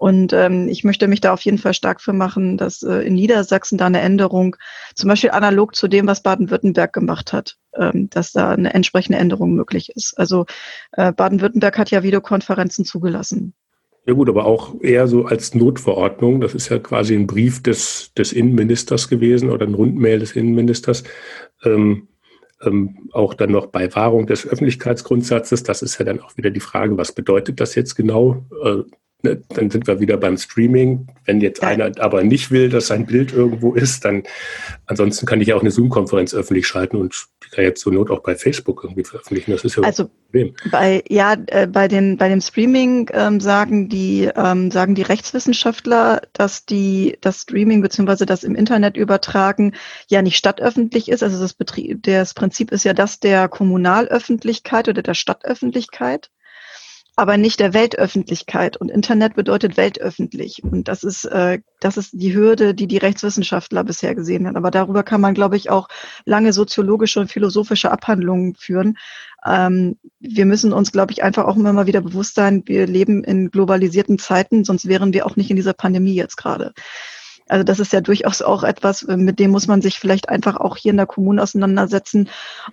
Und 0.00 0.32
ähm, 0.32 0.66
ich 0.66 0.82
möchte 0.82 1.08
mich 1.08 1.20
da 1.20 1.30
auf 1.30 1.42
jeden 1.42 1.58
Fall 1.58 1.74
stark 1.74 2.00
für 2.00 2.14
machen, 2.14 2.56
dass 2.56 2.82
äh, 2.82 3.02
in 3.02 3.12
Niedersachsen 3.12 3.76
da 3.76 3.84
eine 3.84 4.00
Änderung, 4.00 4.56
zum 4.94 5.08
Beispiel 5.08 5.30
analog 5.30 5.76
zu 5.76 5.88
dem, 5.88 6.06
was 6.06 6.22
Baden-Württemberg 6.22 6.94
gemacht 6.94 7.34
hat, 7.34 7.58
ähm, 7.74 8.08
dass 8.08 8.32
da 8.32 8.48
eine 8.48 8.72
entsprechende 8.72 9.18
Änderung 9.18 9.52
möglich 9.52 9.90
ist. 9.94 10.14
Also 10.16 10.46
äh, 10.92 11.12
Baden-Württemberg 11.12 11.76
hat 11.76 11.90
ja 11.90 12.02
Videokonferenzen 12.02 12.86
zugelassen. 12.86 13.52
Ja 14.06 14.14
gut, 14.14 14.30
aber 14.30 14.46
auch 14.46 14.74
eher 14.80 15.06
so 15.06 15.26
als 15.26 15.54
Notverordnung. 15.54 16.40
Das 16.40 16.54
ist 16.54 16.70
ja 16.70 16.78
quasi 16.78 17.14
ein 17.14 17.26
Brief 17.26 17.62
des, 17.62 18.14
des 18.16 18.32
Innenministers 18.32 19.06
gewesen 19.06 19.50
oder 19.50 19.66
ein 19.66 19.74
Rundmail 19.74 20.20
des 20.20 20.32
Innenministers. 20.32 21.04
Ähm, 21.62 22.08
ähm, 22.62 23.10
auch 23.12 23.34
dann 23.34 23.52
noch 23.52 23.66
bei 23.66 23.94
Wahrung 23.94 24.26
des 24.26 24.46
Öffentlichkeitsgrundsatzes. 24.46 25.62
Das 25.62 25.82
ist 25.82 25.98
ja 25.98 26.06
dann 26.06 26.20
auch 26.20 26.38
wieder 26.38 26.50
die 26.50 26.60
Frage, 26.60 26.96
was 26.96 27.12
bedeutet 27.12 27.60
das 27.60 27.74
jetzt 27.74 27.96
genau? 27.96 28.46
Äh, 28.64 28.82
dann 29.22 29.70
sind 29.70 29.86
wir 29.86 30.00
wieder 30.00 30.16
beim 30.16 30.36
Streaming. 30.36 31.06
Wenn 31.24 31.40
jetzt 31.40 31.62
einer 31.62 31.92
aber 32.00 32.22
nicht 32.22 32.50
will, 32.50 32.68
dass 32.68 32.88
sein 32.88 33.06
Bild 33.06 33.32
irgendwo 33.32 33.74
ist, 33.74 34.04
dann 34.04 34.22
ansonsten 34.86 35.26
kann 35.26 35.40
ich 35.40 35.48
ja 35.48 35.56
auch 35.56 35.60
eine 35.60 35.70
Zoom-Konferenz 35.70 36.34
öffentlich 36.34 36.66
schalten 36.66 36.96
und 36.96 37.26
die 37.44 37.50
kann 37.50 37.64
jetzt 37.64 37.80
zur 37.80 37.92
Not 37.92 38.10
auch 38.10 38.22
bei 38.22 38.34
Facebook 38.34 38.82
irgendwie 38.82 39.04
veröffentlichen. 39.04 39.52
Das 39.52 39.64
ist 39.64 39.76
ja 39.76 39.82
also 39.82 40.08
Problem. 40.08 40.54
Bei 40.70 41.02
ja 41.08 41.36
äh, 41.46 41.66
bei 41.66 41.88
den 41.88 42.16
bei 42.16 42.28
dem 42.28 42.40
Streaming 42.40 43.10
ähm, 43.12 43.40
sagen 43.40 43.88
die 43.88 44.30
ähm, 44.34 44.70
sagen 44.70 44.94
die 44.94 45.02
Rechtswissenschaftler, 45.02 46.22
dass 46.32 46.64
die 46.64 47.18
das 47.20 47.42
Streaming 47.42 47.82
beziehungsweise 47.82 48.26
das 48.26 48.44
im 48.44 48.54
Internet 48.54 48.96
übertragen 48.96 49.74
ja 50.08 50.22
nicht 50.22 50.36
stadtöffentlich 50.36 51.08
ist. 51.08 51.22
Also 51.22 51.40
das 51.40 51.54
Betrieb 51.54 52.02
das 52.02 52.34
Prinzip 52.34 52.72
ist 52.72 52.84
ja 52.84 52.94
das 52.94 53.20
der 53.20 53.48
Kommunalöffentlichkeit 53.48 54.88
oder 54.88 55.02
der 55.02 55.14
Stadtöffentlichkeit 55.14 56.30
aber 57.16 57.36
nicht 57.36 57.60
der 57.60 57.74
Weltöffentlichkeit. 57.74 58.76
Und 58.76 58.90
Internet 58.90 59.34
bedeutet 59.34 59.76
weltöffentlich. 59.76 60.62
Und 60.62 60.88
das 60.88 61.04
ist, 61.04 61.24
äh, 61.24 61.60
das 61.80 61.96
ist 61.96 62.12
die 62.12 62.34
Hürde, 62.34 62.74
die 62.74 62.86
die 62.86 62.96
Rechtswissenschaftler 62.98 63.84
bisher 63.84 64.14
gesehen 64.14 64.46
haben. 64.46 64.56
Aber 64.56 64.70
darüber 64.70 65.02
kann 65.02 65.20
man, 65.20 65.34
glaube 65.34 65.56
ich, 65.56 65.70
auch 65.70 65.88
lange 66.24 66.52
soziologische 66.52 67.20
und 67.20 67.30
philosophische 67.30 67.90
Abhandlungen 67.90 68.54
führen. 68.54 68.96
Ähm, 69.46 69.96
wir 70.18 70.46
müssen 70.46 70.72
uns, 70.72 70.92
glaube 70.92 71.12
ich, 71.12 71.22
einfach 71.22 71.44
auch 71.44 71.56
immer 71.56 71.72
mal 71.72 71.86
wieder 71.86 72.00
bewusst 72.00 72.34
sein, 72.34 72.62
wir 72.66 72.86
leben 72.86 73.24
in 73.24 73.50
globalisierten 73.50 74.18
Zeiten, 74.18 74.64
sonst 74.64 74.86
wären 74.86 75.12
wir 75.12 75.26
auch 75.26 75.36
nicht 75.36 75.50
in 75.50 75.56
dieser 75.56 75.72
Pandemie 75.72 76.14
jetzt 76.14 76.36
gerade. 76.36 76.72
Also 77.50 77.64
das 77.64 77.80
ist 77.80 77.92
ja 77.92 78.00
durchaus 78.00 78.42
auch 78.42 78.62
etwas, 78.62 79.02
äh, 79.02 79.16
mit 79.16 79.40
dem 79.40 79.50
muss 79.50 79.66
man 79.66 79.82
sich 79.82 79.98
vielleicht 79.98 80.28
einfach 80.28 80.56
auch 80.56 80.76
hier 80.76 80.92
in 80.92 80.96
der 80.96 81.06
Kommune 81.06 81.42
auseinandersetzen. 81.42 82.28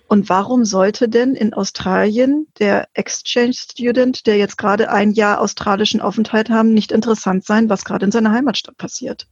Und 0.06 0.28
warum 0.28 0.64
sollte 0.64 1.08
denn 1.08 1.34
in 1.34 1.52
Australien 1.52 2.46
der 2.60 2.86
Exchange 2.94 3.54
Student, 3.54 4.26
der 4.28 4.36
jetzt 4.36 4.56
gerade 4.56 4.90
ein 4.90 5.10
Jahr 5.10 5.40
australischen 5.40 6.00
Aufenthalt 6.00 6.48
haben, 6.48 6.74
nicht 6.74 6.92
interessant 6.92 7.44
sein, 7.44 7.68
was 7.68 7.84
gerade 7.84 8.04
in 8.04 8.12
seiner 8.12 8.30
Heimatstadt 8.30 8.76
passiert? 8.78 9.26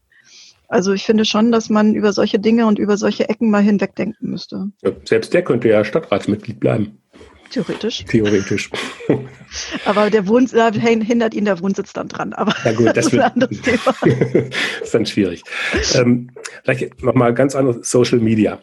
Also 0.69 0.93
ich 0.93 1.05
finde 1.05 1.25
schon, 1.25 1.53
dass 1.53 1.71
man 1.71 1.95
über 1.95 2.13
solche 2.13 2.41
Dinge 2.41 2.67
und 2.67 2.81
über 2.81 2.97
solche 2.97 3.29
Ecken 3.29 3.49
mal 3.49 3.63
hinwegdenken 3.63 4.31
müsste. 4.31 4.73
Selbst 5.05 5.33
der 5.33 5.45
könnte 5.45 5.69
ja 5.69 5.85
Stadtratsmitglied 5.85 6.59
bleiben. 6.59 6.99
Theoretisch. 7.51 8.05
Theoretisch. 8.05 8.71
Aber 9.85 10.11
der 10.11 10.27
Wohnsitz, 10.27 10.59
da 10.59 10.71
hindert 10.73 11.35
ihn 11.35 11.45
der 11.45 11.61
Wohnsitz 11.61 11.93
dann 11.93 12.09
dran. 12.09 12.33
Aber 12.33 12.55
ja 12.65 12.73
gut, 12.73 12.89
das, 12.89 12.95
das 12.95 13.07
ist 13.07 13.15
ein 13.15 13.33
anderes 13.33 13.63
Thema. 13.63 14.51
ist 14.83 14.95
dann 14.95 15.07
schwierig. 15.07 15.43
Ähm, 15.95 16.31
vielleicht 16.65 17.03
nochmal 17.03 17.35
ganz 17.35 17.55
anderes 17.55 17.89
Social 17.91 18.19
Media. 18.19 18.61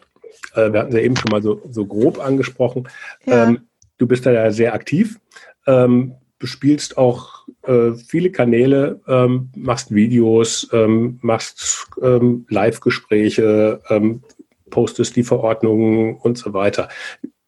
Äh, 0.54 0.72
wir 0.72 0.80
hatten 0.80 0.94
ja 0.94 1.00
eben 1.00 1.16
schon 1.16 1.30
mal 1.30 1.42
so, 1.42 1.60
so 1.70 1.86
grob 1.86 2.18
angesprochen. 2.18 2.88
Ja. 3.26 3.48
Ähm, 3.48 3.60
du 3.98 4.06
bist 4.06 4.26
da 4.26 4.32
ja 4.32 4.50
sehr 4.50 4.74
aktiv. 4.74 5.18
Ähm, 5.66 6.14
bespielst 6.38 6.98
auch 6.98 7.46
äh, 7.62 7.92
viele 7.92 8.30
Kanäle, 8.30 9.00
ähm, 9.08 9.50
machst 9.56 9.94
Videos, 9.94 10.68
ähm, 10.72 11.18
machst 11.22 11.86
ähm, 12.02 12.44
Live-Gespräche, 12.50 13.80
ähm, 13.88 14.22
postest 14.68 15.16
die 15.16 15.22
Verordnungen 15.22 16.16
und 16.16 16.36
so 16.36 16.52
weiter. 16.52 16.88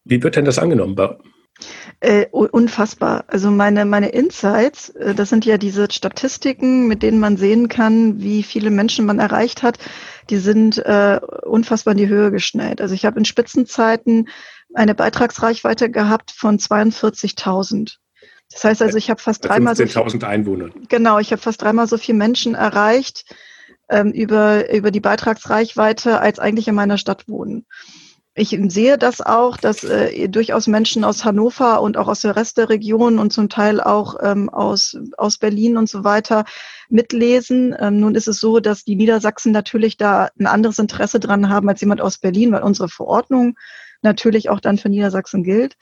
Wie 0.06 0.22
wird 0.22 0.36
denn 0.36 0.44
das 0.44 0.58
angenommen? 0.58 0.96
Äh, 2.00 2.26
unfassbar. 2.30 3.24
Also 3.28 3.50
meine, 3.50 3.84
meine 3.86 4.10
Insights, 4.10 4.90
äh, 4.90 5.14
das 5.14 5.30
sind 5.30 5.44
ja 5.44 5.58
diese 5.58 5.90
Statistiken, 5.90 6.86
mit 6.86 7.02
denen 7.02 7.18
man 7.18 7.36
sehen 7.36 7.68
kann, 7.68 8.20
wie 8.20 8.42
viele 8.42 8.70
Menschen 8.70 9.06
man 9.06 9.18
erreicht 9.18 9.62
hat, 9.62 9.78
die 10.30 10.36
sind 10.36 10.78
äh, 10.78 11.18
unfassbar 11.44 11.92
in 11.92 11.98
die 11.98 12.08
Höhe 12.08 12.30
geschnellt. 12.30 12.80
Also 12.80 12.94
ich 12.94 13.04
habe 13.04 13.18
in 13.18 13.24
Spitzenzeiten 13.24 14.28
eine 14.74 14.94
Beitragsreichweite 14.94 15.90
gehabt 15.90 16.30
von 16.30 16.58
42.000. 16.58 17.96
Das 18.52 18.62
heißt 18.62 18.82
also, 18.82 18.98
ich 18.98 19.10
habe 19.10 19.20
fast 19.20 19.44
dreimal 19.44 19.74
so 19.74 19.86
viel, 19.86 20.24
Einwohner. 20.24 20.70
Genau, 20.88 21.18
ich 21.18 21.32
habe 21.32 21.42
fast 21.42 21.62
dreimal 21.62 21.88
so 21.88 21.96
viele 21.96 22.18
Menschen 22.18 22.54
erreicht 22.54 23.24
ähm, 23.88 24.12
über, 24.12 24.72
über 24.72 24.92
die 24.92 25.00
Beitragsreichweite, 25.00 26.20
als 26.20 26.38
eigentlich 26.38 26.68
in 26.68 26.76
meiner 26.76 26.98
Stadt 26.98 27.28
wohnen 27.28 27.66
ich 28.38 28.58
sehe 28.68 28.98
das 28.98 29.22
auch, 29.22 29.56
dass 29.56 29.82
äh, 29.82 30.28
durchaus 30.28 30.66
Menschen 30.66 31.04
aus 31.04 31.24
Hannover 31.24 31.80
und 31.80 31.96
auch 31.96 32.06
aus 32.06 32.20
der 32.20 32.36
Rest 32.36 32.58
der 32.58 32.68
Region 32.68 33.18
und 33.18 33.32
zum 33.32 33.48
Teil 33.48 33.80
auch 33.80 34.16
ähm, 34.22 34.50
aus, 34.50 34.94
aus 35.16 35.38
Berlin 35.38 35.78
und 35.78 35.88
so 35.88 36.04
weiter 36.04 36.44
mitlesen. 36.90 37.74
Ähm, 37.78 37.98
nun 37.98 38.14
ist 38.14 38.28
es 38.28 38.38
so, 38.38 38.60
dass 38.60 38.84
die 38.84 38.94
Niedersachsen 38.94 39.52
natürlich 39.52 39.96
da 39.96 40.28
ein 40.38 40.46
anderes 40.46 40.78
Interesse 40.78 41.18
dran 41.18 41.48
haben 41.48 41.66
als 41.70 41.80
jemand 41.80 42.02
aus 42.02 42.18
Berlin, 42.18 42.52
weil 42.52 42.62
unsere 42.62 42.90
Verordnung 42.90 43.56
natürlich 44.02 44.50
auch 44.50 44.60
dann 44.60 44.76
für 44.76 44.90
Niedersachsen 44.90 45.42
gilt. 45.42 45.76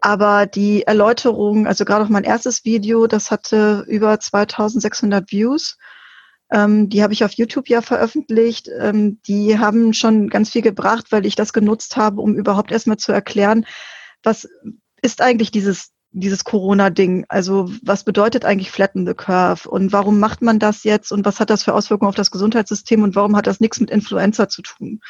Aber 0.00 0.46
die 0.46 0.84
Erläuterung, 0.84 1.66
also 1.66 1.84
gerade 1.84 2.04
auch 2.04 2.08
mein 2.08 2.22
erstes 2.22 2.64
Video, 2.64 3.08
das 3.08 3.32
hatte 3.32 3.84
über 3.88 4.20
2600 4.20 5.32
Views 5.32 5.78
ähm, 6.50 6.88
die 6.88 7.02
habe 7.02 7.12
ich 7.12 7.24
auf 7.24 7.32
YouTube 7.32 7.68
ja 7.68 7.82
veröffentlicht. 7.82 8.68
Ähm, 8.78 9.20
die 9.26 9.58
haben 9.58 9.92
schon 9.92 10.28
ganz 10.28 10.50
viel 10.50 10.62
gebracht, 10.62 11.06
weil 11.10 11.26
ich 11.26 11.34
das 11.34 11.52
genutzt 11.52 11.96
habe, 11.96 12.20
um 12.20 12.34
überhaupt 12.34 12.70
erstmal 12.70 12.98
zu 12.98 13.12
erklären, 13.12 13.66
was 14.22 14.48
ist 15.02 15.20
eigentlich 15.20 15.50
dieses 15.50 15.92
dieses 16.12 16.44
Corona-Ding. 16.44 17.26
Also 17.28 17.70
was 17.82 18.04
bedeutet 18.04 18.46
eigentlich 18.46 18.70
Flatten 18.70 19.06
the 19.06 19.12
Curve 19.12 19.68
und 19.68 19.92
warum 19.92 20.18
macht 20.18 20.40
man 20.40 20.58
das 20.58 20.82
jetzt 20.84 21.12
und 21.12 21.26
was 21.26 21.40
hat 21.40 21.50
das 21.50 21.64
für 21.64 21.74
Auswirkungen 21.74 22.08
auf 22.08 22.14
das 22.14 22.30
Gesundheitssystem 22.30 23.02
und 23.02 23.14
warum 23.16 23.36
hat 23.36 23.46
das 23.46 23.60
nichts 23.60 23.80
mit 23.80 23.90
Influenza 23.90 24.48
zu 24.48 24.62
tun? 24.62 25.00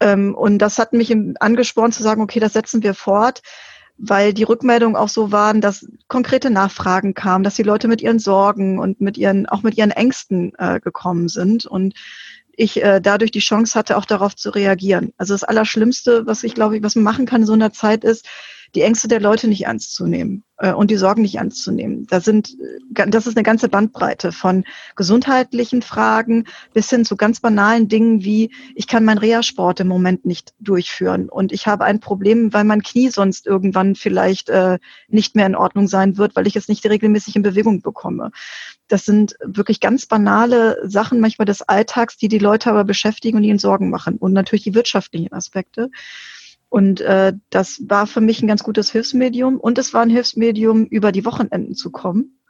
Ähm, 0.00 0.34
und 0.34 0.58
das 0.58 0.78
hat 0.78 0.92
mich 0.92 1.14
angespornt 1.40 1.94
zu 1.94 2.02
sagen, 2.02 2.22
okay, 2.22 2.38
das 2.38 2.52
setzen 2.52 2.82
wir 2.82 2.94
fort 2.94 3.42
weil 3.96 4.34
die 4.34 4.42
Rückmeldungen 4.42 4.96
auch 4.96 5.08
so 5.08 5.30
waren, 5.32 5.60
dass 5.60 5.86
konkrete 6.08 6.50
Nachfragen 6.50 7.14
kamen, 7.14 7.44
dass 7.44 7.56
die 7.56 7.62
Leute 7.62 7.88
mit 7.88 8.02
ihren 8.02 8.18
Sorgen 8.18 8.78
und 8.78 9.00
mit 9.00 9.16
ihren, 9.16 9.46
auch 9.46 9.62
mit 9.62 9.76
ihren 9.76 9.90
Ängsten 9.90 10.52
äh, 10.58 10.80
gekommen 10.80 11.28
sind 11.28 11.66
und 11.66 11.94
ich 12.56 12.82
äh, 12.82 13.00
dadurch 13.00 13.30
die 13.30 13.40
Chance 13.40 13.76
hatte, 13.78 13.96
auch 13.96 14.04
darauf 14.04 14.36
zu 14.36 14.50
reagieren. 14.50 15.12
Also 15.16 15.34
das 15.34 15.44
Allerschlimmste, 15.44 16.26
was 16.26 16.44
ich 16.44 16.54
glaube, 16.54 16.82
was 16.82 16.94
man 16.94 17.04
machen 17.04 17.26
kann 17.26 17.42
in 17.42 17.46
so 17.46 17.52
einer 17.52 17.72
Zeit 17.72 18.04
ist, 18.04 18.28
die 18.74 18.82
Ängste 18.82 19.08
der 19.08 19.20
Leute 19.20 19.48
nicht 19.48 19.64
ernst 19.64 19.94
zu 19.94 20.06
nehmen 20.06 20.44
äh, 20.58 20.72
und 20.72 20.90
die 20.90 20.96
Sorgen 20.96 21.22
nicht 21.22 21.36
ernst 21.36 21.62
zu 21.62 21.70
nehmen. 21.70 22.06
Da 22.08 22.20
sind, 22.20 22.56
äh, 22.94 23.06
das 23.08 23.26
ist 23.26 23.36
eine 23.36 23.44
ganze 23.44 23.68
Bandbreite 23.68 24.32
von 24.32 24.64
gesundheitlichen 24.96 25.82
Fragen 25.82 26.44
bis 26.72 26.90
hin 26.90 27.04
zu 27.04 27.16
ganz 27.16 27.40
banalen 27.40 27.88
Dingen 27.88 28.24
wie, 28.24 28.50
ich 28.74 28.86
kann 28.86 29.04
meinen 29.04 29.18
Reha-Sport 29.18 29.80
im 29.80 29.88
Moment 29.88 30.24
nicht 30.24 30.54
durchführen 30.58 31.28
und 31.28 31.52
ich 31.52 31.66
habe 31.66 31.84
ein 31.84 32.00
Problem, 32.00 32.52
weil 32.52 32.64
mein 32.64 32.82
Knie 32.82 33.10
sonst 33.10 33.46
irgendwann 33.46 33.94
vielleicht 33.94 34.48
äh, 34.48 34.78
nicht 35.08 35.36
mehr 35.36 35.46
in 35.46 35.56
Ordnung 35.56 35.86
sein 35.86 36.16
wird, 36.16 36.34
weil 36.36 36.46
ich 36.46 36.56
es 36.56 36.68
nicht 36.68 36.84
regelmäßig 36.84 37.36
in 37.36 37.42
Bewegung 37.42 37.80
bekomme. 37.80 38.30
Das 38.88 39.04
sind 39.04 39.36
wirklich 39.42 39.80
ganz 39.80 40.06
banale 40.06 40.78
Sachen 40.84 41.20
manchmal 41.20 41.46
des 41.46 41.62
Alltags, 41.62 42.16
die 42.16 42.28
die 42.28 42.38
Leute 42.38 42.70
aber 42.70 42.84
beschäftigen 42.84 43.36
und 43.36 43.44
ihnen 43.44 43.58
Sorgen 43.58 43.88
machen 43.88 44.16
und 44.16 44.32
natürlich 44.32 44.64
die 44.64 44.74
wirtschaftlichen 44.74 45.32
Aspekte. 45.32 45.90
Und 46.74 47.00
äh, 47.02 47.34
das 47.50 47.84
war 47.86 48.08
für 48.08 48.20
mich 48.20 48.42
ein 48.42 48.48
ganz 48.48 48.64
gutes 48.64 48.90
Hilfsmedium. 48.90 49.60
Und 49.60 49.78
es 49.78 49.94
war 49.94 50.02
ein 50.02 50.10
Hilfsmedium, 50.10 50.86
über 50.86 51.12
die 51.12 51.24
Wochenenden 51.24 51.76
zu 51.76 51.92
kommen. 51.92 52.40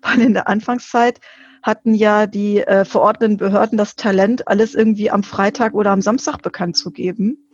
Weil 0.00 0.22
in 0.22 0.32
der 0.32 0.48
Anfangszeit 0.48 1.20
hatten 1.62 1.92
ja 1.92 2.26
die 2.26 2.62
äh, 2.62 2.86
verordneten 2.86 3.36
Behörden 3.36 3.76
das 3.76 3.94
Talent, 3.94 4.48
alles 4.48 4.74
irgendwie 4.74 5.10
am 5.10 5.22
Freitag 5.22 5.74
oder 5.74 5.90
am 5.90 6.00
Samstag 6.00 6.40
bekannt 6.40 6.78
zu 6.78 6.92
geben. 6.92 7.46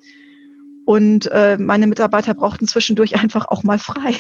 Und 0.87 1.27
äh, 1.33 1.59
meine 1.59 1.89
Mitarbeiter 1.89 2.35
brauchten 2.35 2.69
zwischendurch 2.69 3.17
einfach 3.21 3.49
auch 3.49 3.65
mal 3.65 3.81
frei. 3.81 4.15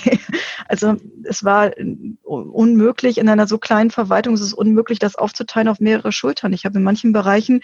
Also 0.66 0.96
es 1.22 1.44
war 1.44 1.70
unmöglich, 2.24 3.18
in 3.18 3.28
einer 3.28 3.46
so 3.46 3.58
kleinen 3.58 3.92
Verwaltung 3.92 4.34
es 4.34 4.40
ist 4.40 4.54
unmöglich, 4.54 4.98
das 4.98 5.14
aufzuteilen 5.14 5.68
auf 5.68 5.78
mehrere 5.78 6.10
Schultern. 6.10 6.52
Ich 6.54 6.64
habe 6.64 6.78
in 6.78 6.84
manchen 6.84 7.12
Bereichen 7.12 7.60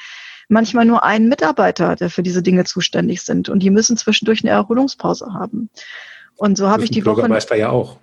manchmal 0.49 0.85
nur 0.85 1.05
einen 1.05 1.29
Mitarbeiter, 1.29 1.97
der 1.97 2.11
für 2.11 2.23
diese 2.23 2.43
Dinge 2.43 2.65
zuständig 2.65 3.23
sind. 3.23 3.49
Und 3.49 3.61
die 3.61 3.71
müssen 3.71 3.97
zwischendurch 3.97 4.43
eine 4.43 4.51
Erholungspause 4.51 5.33
haben. 5.33 5.71
Und 6.37 6.57
so 6.57 6.69
habe 6.69 6.85
ich 6.85 6.91
die 6.91 7.05
Woche. 7.05 7.17
Bürgermeister 7.17 7.57
ja 7.57 7.71
auch. 7.71 7.99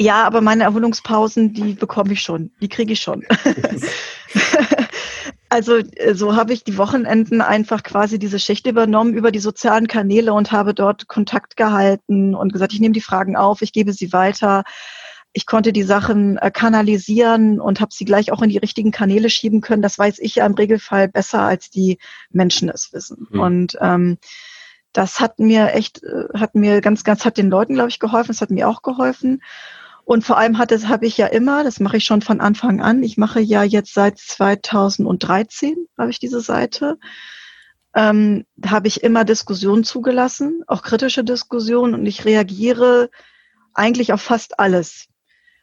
Ja, 0.00 0.24
aber 0.24 0.40
meine 0.40 0.62
Erholungspausen, 0.62 1.54
die 1.54 1.72
bekomme 1.72 2.12
ich 2.12 2.20
schon. 2.20 2.52
Die 2.60 2.68
kriege 2.68 2.92
ich 2.92 3.00
schon. 3.00 3.24
also 5.48 5.76
äh, 5.76 6.14
so 6.14 6.36
habe 6.36 6.52
ich 6.52 6.62
die 6.62 6.78
Wochenenden 6.78 7.40
einfach 7.40 7.82
quasi 7.82 8.18
diese 8.20 8.38
Schicht 8.38 8.66
übernommen 8.68 9.14
über 9.14 9.32
die 9.32 9.40
sozialen 9.40 9.88
Kanäle 9.88 10.32
und 10.32 10.52
habe 10.52 10.72
dort 10.72 11.08
Kontakt 11.08 11.56
gehalten 11.56 12.36
und 12.36 12.52
gesagt, 12.52 12.72
ich 12.72 12.80
nehme 12.80 12.92
die 12.92 13.00
Fragen 13.00 13.36
auf, 13.36 13.60
ich 13.60 13.72
gebe 13.72 13.92
sie 13.92 14.12
weiter 14.12 14.62
ich 15.32 15.46
konnte 15.46 15.72
die 15.72 15.82
Sachen 15.82 16.36
äh, 16.38 16.50
kanalisieren 16.50 17.60
und 17.60 17.80
habe 17.80 17.92
sie 17.92 18.04
gleich 18.04 18.32
auch 18.32 18.42
in 18.42 18.50
die 18.50 18.58
richtigen 18.58 18.90
Kanäle 18.90 19.30
schieben 19.30 19.60
können. 19.60 19.82
Das 19.82 19.98
weiß 19.98 20.18
ich 20.20 20.36
ja 20.36 20.46
im 20.46 20.54
Regelfall 20.54 21.08
besser, 21.08 21.42
als 21.42 21.70
die 21.70 21.98
Menschen 22.30 22.68
es 22.68 22.92
wissen. 22.92 23.28
Mhm. 23.30 23.40
Und 23.40 23.78
ähm, 23.80 24.18
das 24.92 25.20
hat 25.20 25.38
mir 25.38 25.74
echt, 25.74 26.02
äh, 26.02 26.28
hat 26.34 26.54
mir 26.54 26.80
ganz, 26.80 27.04
ganz, 27.04 27.24
hat 27.24 27.36
den 27.36 27.50
Leuten, 27.50 27.74
glaube 27.74 27.90
ich, 27.90 27.98
geholfen. 27.98 28.30
Es 28.30 28.40
hat 28.40 28.50
mir 28.50 28.68
auch 28.68 28.82
geholfen. 28.82 29.42
Und 30.04 30.24
vor 30.24 30.38
allem 30.38 30.56
hat 30.56 30.72
es, 30.72 30.88
habe 30.88 31.06
ich 31.06 31.18
ja 31.18 31.26
immer, 31.26 31.64
das 31.64 31.80
mache 31.80 31.98
ich 31.98 32.04
schon 32.04 32.22
von 32.22 32.40
Anfang 32.40 32.80
an. 32.80 33.02
Ich 33.02 33.18
mache 33.18 33.40
ja 33.40 33.62
jetzt 33.62 33.92
seit 33.92 34.18
2013, 34.18 35.76
habe 35.98 36.10
ich 36.10 36.18
diese 36.18 36.40
Seite. 36.40 36.98
ähm, 37.94 38.44
habe 38.66 38.88
ich 38.88 39.02
immer 39.02 39.24
Diskussionen 39.24 39.84
zugelassen, 39.84 40.62
auch 40.66 40.82
kritische 40.82 41.24
Diskussionen 41.24 41.94
und 41.94 42.06
ich 42.06 42.24
reagiere 42.24 43.10
eigentlich 43.74 44.12
auf 44.12 44.22
fast 44.22 44.58
alles. 44.58 45.08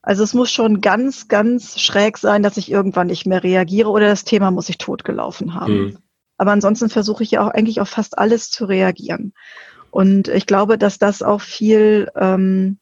Also 0.06 0.24
es 0.24 0.36
muss 0.36 0.52
schon 0.52 0.82
ganz, 0.82 1.28
ganz 1.28 1.80
schräg 1.80 2.20
sein, 2.20 2.44
dass 2.44 2.58
ich 2.58 2.72
irgendwann 2.72 3.08
nicht 3.08 3.26
mehr 3.26 3.44
reagiere 3.44 3.89
oder 3.89 4.08
das 4.08 4.24
Thema 4.24 4.52
muss 4.52 4.70
ich 4.70 4.78
totgelaufen 4.78 5.56
haben. 5.56 5.74
Mhm. 5.74 5.98
Aber 6.38 6.52
ansonsten 6.52 6.89
versuche 6.89 7.24
ich 7.24 7.32
ja 7.32 7.41
auch 7.44 7.50
eigentlich 7.50 7.82
auf 7.82 7.89
fast 7.89 8.20
alles 8.20 8.52
zu 8.52 8.65
reagieren. 8.65 9.34
Und 9.89 10.28
ich 10.28 10.46
glaube, 10.46 10.78
dass 10.78 11.00
das 11.00 11.24
auch 11.24 11.41
viel, 11.41 12.12
ähm, 12.15 12.78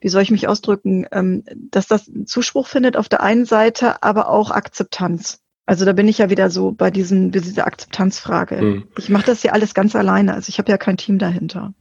wie 0.00 0.08
soll 0.08 0.22
ich 0.22 0.30
mich 0.30 0.46
ausdrücken, 0.46 1.04
ähm, 1.10 1.42
dass 1.56 1.88
das 1.88 2.08
Zuspruch 2.26 2.68
findet 2.68 2.96
auf 2.96 3.08
der 3.08 3.24
einen 3.24 3.44
Seite, 3.44 4.04
aber 4.04 4.28
auch 4.28 4.52
Akzeptanz. 4.52 5.40
Also 5.66 5.84
da 5.84 5.92
bin 5.92 6.06
ich 6.06 6.18
ja 6.18 6.30
wieder 6.30 6.48
so 6.48 6.70
bei 6.70 6.92
diesen, 6.92 7.32
dieser 7.32 7.66
Akzeptanzfrage. 7.66 8.62
Mhm. 8.62 8.84
Ich 8.96 9.08
mache 9.08 9.26
das 9.26 9.42
ja 9.42 9.50
alles 9.50 9.74
ganz 9.74 9.96
alleine. 9.96 10.32
Also 10.32 10.48
ich 10.50 10.60
habe 10.60 10.70
ja 10.70 10.78
kein 10.78 10.96
Team 10.96 11.18
dahinter. 11.18 11.74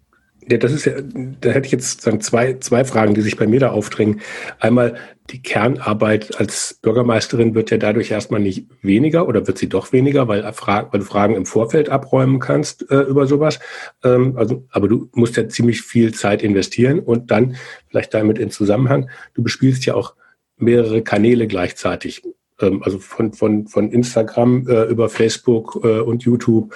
Ja, 0.49 0.57
das 0.57 0.71
ist 0.71 0.85
ja, 0.85 0.93
da 1.41 1.49
hätte 1.49 1.65
ich 1.65 1.73
jetzt 1.73 2.01
sagen, 2.01 2.21
zwei, 2.21 2.57
zwei 2.59 2.85
Fragen, 2.85 3.13
die 3.13 3.21
sich 3.21 3.35
bei 3.35 3.47
mir 3.47 3.59
da 3.59 3.71
aufdrängen. 3.71 4.21
Einmal, 4.59 4.95
die 5.29 5.41
Kernarbeit 5.41 6.39
als 6.39 6.79
Bürgermeisterin 6.81 7.53
wird 7.53 7.69
ja 7.69 7.77
dadurch 7.77 8.11
erstmal 8.11 8.39
nicht 8.39 8.67
weniger 8.81 9.27
oder 9.27 9.45
wird 9.45 9.57
sie 9.57 9.67
doch 9.67 9.91
weniger, 9.91 10.29
weil, 10.29 10.43
weil 10.43 10.99
du 10.99 11.05
Fragen 11.05 11.35
im 11.35 11.45
Vorfeld 11.45 11.89
abräumen 11.89 12.39
kannst 12.39 12.89
äh, 12.89 13.01
über 13.01 13.27
sowas. 13.27 13.59
Ähm, 14.05 14.37
also, 14.37 14.65
aber 14.71 14.87
du 14.87 15.09
musst 15.13 15.35
ja 15.35 15.49
ziemlich 15.49 15.81
viel 15.81 16.13
Zeit 16.13 16.41
investieren 16.41 16.99
und 16.99 17.29
dann 17.29 17.57
vielleicht 17.89 18.13
damit 18.13 18.39
in 18.39 18.49
Zusammenhang, 18.49 19.09
du 19.33 19.43
bespielst 19.43 19.85
ja 19.85 19.95
auch 19.95 20.15
mehrere 20.55 21.01
Kanäle 21.01 21.47
gleichzeitig 21.47 22.23
ähm, 22.61 22.81
also 22.83 22.99
von, 22.99 23.33
von, 23.33 23.67
von 23.67 23.91
Instagram 23.91 24.67
äh, 24.67 24.83
über 24.83 25.09
Facebook 25.09 25.79
äh, 25.83 25.99
und 25.99 26.23
YouTube. 26.23 26.75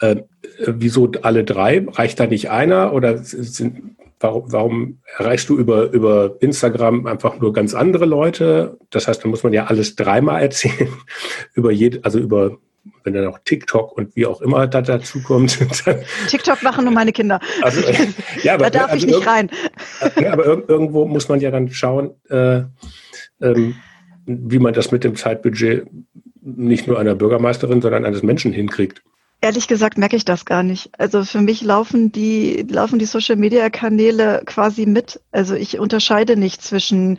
Äh, 0.00 0.16
wieso 0.66 1.10
alle 1.22 1.44
drei? 1.44 1.86
Reicht 1.88 2.20
da 2.20 2.26
nicht 2.26 2.50
einer 2.50 2.92
oder 2.92 3.18
sind, 3.18 3.96
warum, 4.20 4.52
warum 4.52 4.98
erreichst 5.18 5.48
du 5.48 5.58
über, 5.58 5.90
über 5.90 6.36
Instagram 6.40 7.06
einfach 7.06 7.38
nur 7.40 7.52
ganz 7.52 7.74
andere 7.74 8.06
Leute? 8.06 8.78
Das 8.90 9.08
heißt, 9.08 9.24
da 9.24 9.28
muss 9.28 9.42
man 9.42 9.52
ja 9.52 9.66
alles 9.66 9.96
dreimal 9.96 10.42
erzählen, 10.42 10.92
über 11.54 11.72
jede, 11.72 12.04
also 12.04 12.18
über 12.18 12.58
wenn 13.04 13.14
dann 13.14 13.26
auch 13.28 13.38
TikTok 13.44 13.96
und 13.96 14.16
wie 14.16 14.26
auch 14.26 14.40
immer 14.40 14.66
da 14.66 14.82
dazu 14.82 15.22
kommt. 15.22 15.56
TikTok 16.28 16.62
machen 16.62 16.84
nur 16.84 16.92
meine 16.92 17.12
Kinder. 17.12 17.40
Also, 17.62 17.80
ja, 18.42 18.54
aber, 18.54 18.64
da 18.64 18.70
darf 18.70 18.90
also 18.90 19.06
ich 19.06 19.12
nicht 19.14 19.26
rein. 19.26 19.50
aber 20.00 20.68
irgendwo 20.68 21.06
muss 21.06 21.28
man 21.28 21.40
ja 21.40 21.50
dann 21.50 21.68
schauen, 21.70 22.10
äh, 22.28 22.62
ähm, 23.40 23.76
wie 24.26 24.58
man 24.58 24.74
das 24.74 24.92
mit 24.92 25.04
dem 25.04 25.16
Zeitbudget 25.16 25.86
nicht 26.40 26.86
nur 26.86 26.98
einer 26.98 27.14
Bürgermeisterin, 27.14 27.80
sondern 27.80 28.04
eines 28.04 28.22
Menschen 28.22 28.52
hinkriegt. 28.52 29.02
Ehrlich 29.40 29.66
gesagt 29.66 29.98
merke 29.98 30.16
ich 30.16 30.24
das 30.24 30.44
gar 30.44 30.62
nicht. 30.62 30.90
Also 30.98 31.24
für 31.24 31.40
mich 31.40 31.62
laufen 31.62 32.12
die, 32.12 32.64
laufen 32.68 32.98
die 32.98 33.06
Social 33.06 33.36
Media 33.36 33.70
Kanäle 33.70 34.42
quasi 34.46 34.86
mit. 34.86 35.20
Also 35.32 35.54
ich 35.54 35.80
unterscheide 35.80 36.36
nicht 36.36 36.62
zwischen 36.62 37.18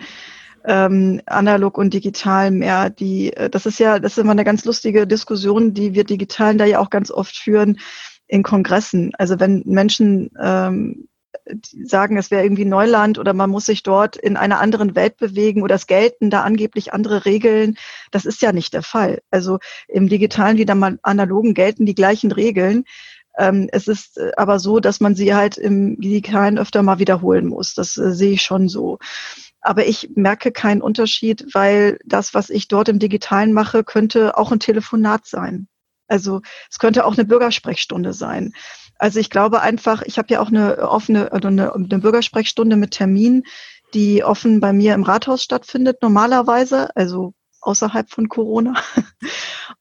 ähm, 0.66 1.22
analog 1.26 1.78
und 1.78 1.94
digital 1.94 2.52
mehr. 2.52 2.90
Die, 2.90 3.34
das 3.52 3.66
ist 3.66 3.80
ja, 3.80 4.00
das 4.00 4.14
ist 4.14 4.20
immer 4.20 4.32
eine 4.32 4.46
ganz 4.46 4.64
lustige 4.64 5.06
Diskussion, 5.06 5.74
die 5.74 5.94
wir 5.94 6.06
Digitalen 6.06 6.58
da 6.58 6.64
ja 6.64 6.80
auch 6.80 6.90
ganz 6.90 7.12
oft 7.12 7.36
führen 7.36 7.80
in 8.28 8.44
Kongressen. 8.44 9.12
Also 9.18 9.42
wenn 9.42 9.64
Menschen 9.66 10.32
ähm, 10.42 11.08
sagen, 11.84 12.18
es 12.18 12.32
wäre 12.32 12.44
irgendwie 12.44 12.66
Neuland 12.66 13.18
oder 13.18 13.34
man 13.34 13.50
muss 13.50 13.66
sich 13.66 13.84
dort 13.84 14.16
in 14.16 14.38
einer 14.38 14.60
anderen 14.60 14.96
Welt 14.96 15.18
bewegen 15.18 15.62
oder 15.62 15.76
es 15.76 15.88
gelten 15.88 16.30
da 16.30 16.42
angeblich 16.42 16.94
andere 16.94 17.26
Regeln. 17.26 17.78
Das 18.12 18.26
ist 18.26 18.42
ja 18.42 18.52
nicht 18.52 18.74
der 18.74 18.84
Fall. 18.84 19.22
Also 19.32 19.60
im 19.88 20.10
digitalen 20.10 20.58
wie 20.58 20.64
im 20.64 21.00
analogen 21.02 21.54
gelten 21.54 21.86
die 21.86 21.96
gleichen 21.96 22.32
Regeln. 22.32 22.86
Ähm, 23.38 23.68
es 23.72 23.88
ist 23.88 24.18
äh, 24.18 24.32
aber 24.38 24.60
so, 24.60 24.80
dass 24.80 25.00
man 25.00 25.16
sie 25.16 25.34
halt 25.34 25.58
im 25.58 26.00
digitalen 26.00 26.60
öfter 26.60 26.84
mal 26.84 27.00
wiederholen 27.00 27.48
muss. 27.48 27.74
Das 27.74 27.98
äh, 27.98 28.14
sehe 28.14 28.34
ich 28.34 28.44
schon 28.44 28.70
so. 28.70 29.00
Aber 29.62 29.88
ich 29.88 30.12
merke 30.16 30.52
keinen 30.52 30.82
Unterschied, 30.82 31.46
weil 31.54 31.98
das, 32.06 32.34
was 32.34 32.50
ich 32.50 32.68
dort 32.68 32.90
im 32.90 33.00
Digitalen 33.00 33.54
mache, 33.54 33.84
könnte 33.84 34.38
auch 34.38 34.52
ein 34.52 34.60
Telefonat 34.60 35.26
sein. 35.26 35.68
Also 36.08 36.42
es 36.70 36.80
könnte 36.80 37.06
auch 37.06 37.14
eine 37.14 37.26
Bürgersprechstunde 37.26 38.14
sein. 38.14 38.54
Also 39.04 39.20
ich 39.20 39.30
glaube 39.30 39.60
einfach, 39.60 40.02
ich 40.04 40.18
habe 40.18 40.34
ja 40.34 40.40
auch 40.40 40.48
eine 40.48 40.78
offene 40.78 41.32
oder 41.32 41.50
eine, 41.50 41.76
eine 41.76 42.00
Bürgersprechstunde 42.00 42.78
mit 42.78 42.92
Termin, 42.92 43.44
die 43.94 44.24
offen 44.24 44.62
bei 44.62 44.72
mir 44.72 44.94
im 44.94 45.04
Rathaus 45.04 45.44
stattfindet 45.44 46.02
normalerweise, 46.02 46.96
also 46.96 47.34
außerhalb 47.60 48.10
von 48.10 48.30
Corona. 48.30 48.76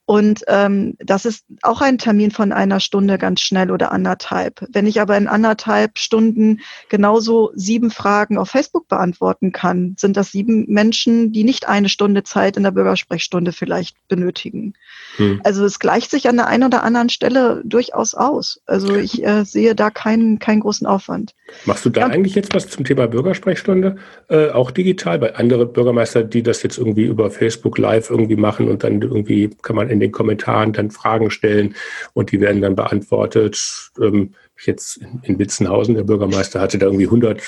Und 0.04 0.42
ähm, 0.48 0.94
das 0.98 1.24
ist 1.24 1.44
auch 1.62 1.80
ein 1.80 1.96
Termin 1.96 2.32
von 2.32 2.52
einer 2.52 2.80
Stunde 2.80 3.18
ganz 3.18 3.40
schnell 3.40 3.70
oder 3.70 3.92
anderthalb. 3.92 4.66
Wenn 4.70 4.86
ich 4.86 5.00
aber 5.00 5.16
in 5.16 5.28
anderthalb 5.28 5.96
Stunden 5.98 6.60
genauso 6.88 7.52
sieben 7.54 7.90
Fragen 7.90 8.36
auf 8.36 8.50
Facebook 8.50 8.88
beantworten 8.88 9.52
kann, 9.52 9.94
sind 9.98 10.16
das 10.16 10.32
sieben 10.32 10.66
Menschen, 10.68 11.30
die 11.32 11.44
nicht 11.44 11.68
eine 11.68 11.88
Stunde 11.88 12.24
Zeit 12.24 12.56
in 12.56 12.64
der 12.64 12.72
Bürgersprechstunde 12.72 13.52
vielleicht 13.52 13.96
benötigen. 14.08 14.74
Hm. 15.16 15.40
Also 15.44 15.64
es 15.64 15.78
gleicht 15.78 16.10
sich 16.10 16.28
an 16.28 16.36
der 16.36 16.48
einen 16.48 16.64
oder 16.64 16.82
anderen 16.82 17.08
Stelle 17.08 17.62
durchaus 17.64 18.14
aus. 18.14 18.60
Also 18.66 18.96
ich 18.96 19.24
äh, 19.24 19.44
sehe 19.44 19.76
da 19.76 19.90
keinen, 19.90 20.40
keinen 20.40 20.60
großen 20.60 20.86
Aufwand. 20.86 21.34
Machst 21.64 21.84
du 21.84 21.90
da 21.90 22.02
ja. 22.02 22.06
eigentlich 22.08 22.34
jetzt 22.34 22.54
was 22.54 22.68
zum 22.68 22.84
Thema 22.84 23.06
Bürgersprechstunde? 23.06 23.96
Äh, 24.28 24.50
auch 24.50 24.72
digital? 24.72 25.20
Bei 25.20 25.36
anderen 25.36 25.72
Bürgermeister, 25.72 26.24
die 26.24 26.42
das 26.42 26.62
jetzt 26.62 26.78
irgendwie 26.78 27.04
über 27.04 27.30
Facebook 27.30 27.78
Live 27.78 28.10
irgendwie 28.10 28.36
machen 28.36 28.68
und 28.68 28.82
dann 28.82 29.00
irgendwie 29.00 29.50
kann 29.62 29.76
man 29.76 29.91
in 29.92 30.00
den 30.00 30.12
Kommentaren 30.12 30.72
dann 30.72 30.90
Fragen 30.90 31.30
stellen 31.30 31.74
und 32.14 32.32
die 32.32 32.40
werden 32.40 32.62
dann 32.62 32.74
beantwortet. 32.74 33.90
Ähm, 34.00 34.34
jetzt 34.66 35.00
in, 35.22 35.38
Witzenhausen, 35.38 35.94
der 35.94 36.04
Bürgermeister 36.04 36.60
hatte 36.60 36.78
da 36.78 36.86
irgendwie 36.86 37.06
100, 37.06 37.40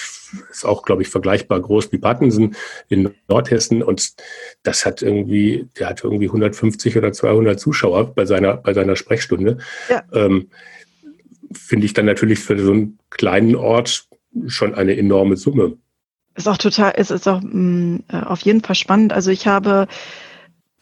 ist 0.51 0.65
auch, 0.65 0.83
glaube 0.83 1.03
ich, 1.03 1.09
vergleichbar 1.09 1.61
groß 1.61 1.93
wie 1.93 1.99
Pattensen 1.99 2.57
in 2.89 3.15
Nordhessen 3.29 3.83
und 3.83 4.15
das 4.63 4.85
hat 4.85 5.03
irgendwie, 5.03 5.69
der 5.79 5.89
hatte 5.89 6.07
irgendwie 6.07 6.27
150 6.27 6.97
oder 6.97 7.13
200 7.13 7.59
Zuschauer 7.59 8.15
bei 8.15 8.27
seiner, 8.27 8.57
bei 8.57 8.75
seiner 8.75 8.97
Sprechstunde. 8.97 9.59
Ja. 9.89 10.03
Ähm, 10.13 10.49
Finde 11.53 11.87
ich 11.87 11.93
dann 11.93 12.07
natürlich 12.07 12.41
für 12.41 12.59
so 12.59 12.73
einen 12.73 12.99
kleinen 13.11 13.55
Ort 13.55 14.09
schon 14.47 14.75
eine 14.75 14.97
enorme 14.97 15.37
Summe. 15.37 15.77
Ist 16.35 16.49
auch 16.49 16.57
total, 16.57 16.95
es 16.97 17.13
ist 17.13 17.29
auch 17.29 17.41
mh, 17.41 17.53
mm, 17.53 18.05
äh, 18.09 18.17
auf 18.23 18.41
jeden 18.41 18.61
Fall 18.61 18.75
spannend. 18.75 19.13
Also 19.13 19.31
ich 19.31 19.47
habe 19.47 19.87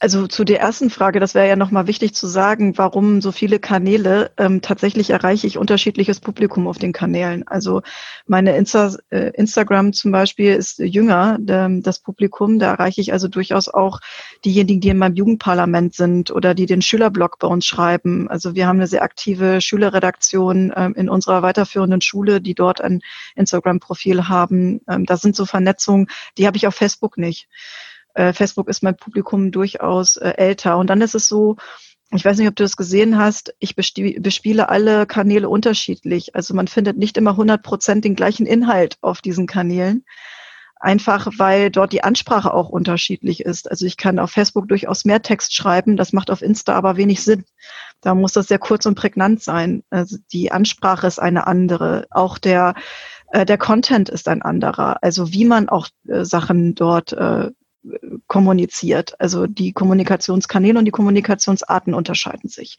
also 0.02 0.26
zu 0.26 0.42
der 0.42 0.58
ersten 0.58 0.90
Frage, 0.90 1.20
das 1.20 1.36
wäre 1.36 1.46
ja 1.46 1.54
nochmal 1.54 1.86
wichtig 1.86 2.12
zu 2.12 2.26
sagen, 2.26 2.76
warum 2.76 3.20
so 3.20 3.30
viele 3.30 3.60
Kanäle. 3.60 4.32
Ähm, 4.36 4.60
tatsächlich 4.60 5.10
erreiche 5.10 5.46
ich 5.46 5.58
unterschiedliches 5.58 6.18
Publikum 6.18 6.66
auf 6.66 6.78
den 6.78 6.92
Kanälen. 6.92 7.46
Also 7.46 7.82
meine 8.26 8.56
Insta, 8.56 8.96
äh, 9.10 9.30
Instagram 9.34 9.92
zum 9.92 10.10
Beispiel 10.10 10.54
ist 10.54 10.80
jünger, 10.80 11.38
ähm, 11.46 11.84
das 11.84 12.00
Publikum. 12.00 12.58
Da 12.58 12.72
erreiche 12.72 13.00
ich 13.00 13.12
also 13.12 13.28
durchaus 13.28 13.68
auch 13.68 14.00
diejenigen, 14.44 14.80
die 14.80 14.88
in 14.88 14.98
meinem 14.98 15.14
Jugendparlament 15.14 15.94
sind 15.94 16.32
oder 16.32 16.56
die 16.56 16.66
den 16.66 16.82
Schülerblog 16.82 17.38
bei 17.38 17.46
uns 17.46 17.64
schreiben. 17.64 18.28
Also 18.28 18.56
wir 18.56 18.66
haben 18.66 18.78
eine 18.78 18.88
sehr 18.88 19.04
aktive 19.04 19.60
Schülerredaktion 19.60 20.72
ähm, 20.74 20.94
in 20.96 21.08
unserer 21.08 21.42
weiterführenden 21.42 22.00
Schule, 22.00 22.40
die 22.40 22.56
dort 22.56 22.80
ein 22.80 23.02
Instagram-Profil 23.36 24.28
haben. 24.28 24.80
Ähm, 24.88 25.06
das 25.06 25.20
sind 25.20 25.36
so 25.36 25.46
Vernetzungen, 25.46 26.08
die 26.38 26.48
habe 26.48 26.56
ich 26.56 26.66
auf 26.66 26.74
Facebook 26.74 27.18
nicht 27.18 27.46
äh, 28.14 28.32
Facebook 28.32 28.68
ist 28.68 28.82
mein 28.82 28.96
Publikum 28.96 29.50
durchaus 29.50 30.16
äh, 30.16 30.34
älter. 30.36 30.78
Und 30.78 30.88
dann 30.88 31.00
ist 31.00 31.14
es 31.14 31.28
so, 31.28 31.56
ich 32.14 32.24
weiß 32.24 32.36
nicht, 32.38 32.48
ob 32.48 32.56
du 32.56 32.62
das 32.62 32.76
gesehen 32.76 33.18
hast, 33.18 33.54
ich 33.58 33.74
bespiele 33.74 34.68
alle 34.68 35.06
Kanäle 35.06 35.48
unterschiedlich. 35.48 36.34
Also 36.34 36.52
man 36.54 36.68
findet 36.68 36.98
nicht 36.98 37.16
immer 37.16 37.30
100 37.30 37.62
Prozent 37.62 38.04
den 38.04 38.14
gleichen 38.14 38.44
Inhalt 38.44 38.98
auf 39.00 39.22
diesen 39.22 39.46
Kanälen. 39.46 40.04
Einfach 40.78 41.28
weil 41.38 41.70
dort 41.70 41.92
die 41.92 42.02
Ansprache 42.02 42.52
auch 42.52 42.68
unterschiedlich 42.68 43.44
ist. 43.44 43.70
Also 43.70 43.86
ich 43.86 43.96
kann 43.96 44.18
auf 44.18 44.32
Facebook 44.32 44.68
durchaus 44.68 45.04
mehr 45.04 45.22
Text 45.22 45.54
schreiben, 45.54 45.96
das 45.96 46.12
macht 46.12 46.28
auf 46.28 46.42
Insta 46.42 46.74
aber 46.74 46.96
wenig 46.96 47.22
Sinn. 47.22 47.44
Da 48.00 48.16
muss 48.16 48.32
das 48.32 48.48
sehr 48.48 48.58
kurz 48.58 48.84
und 48.84 48.96
prägnant 48.96 49.40
sein. 49.40 49.84
Also 49.90 50.16
die 50.32 50.50
Ansprache 50.50 51.06
ist 51.06 51.20
eine 51.20 51.46
andere. 51.46 52.08
Auch 52.10 52.36
der, 52.36 52.74
äh, 53.28 53.46
der 53.46 53.58
Content 53.58 54.08
ist 54.08 54.26
ein 54.26 54.42
anderer. 54.42 54.96
Also 55.02 55.32
wie 55.32 55.44
man 55.44 55.68
auch 55.68 55.86
äh, 56.08 56.24
Sachen 56.24 56.74
dort 56.74 57.12
äh, 57.12 57.50
kommuniziert. 58.32 59.20
Also 59.20 59.46
die 59.46 59.74
Kommunikationskanäle 59.74 60.78
und 60.78 60.86
die 60.86 60.90
Kommunikationsarten 60.90 61.92
unterscheiden 61.92 62.48
sich. 62.48 62.78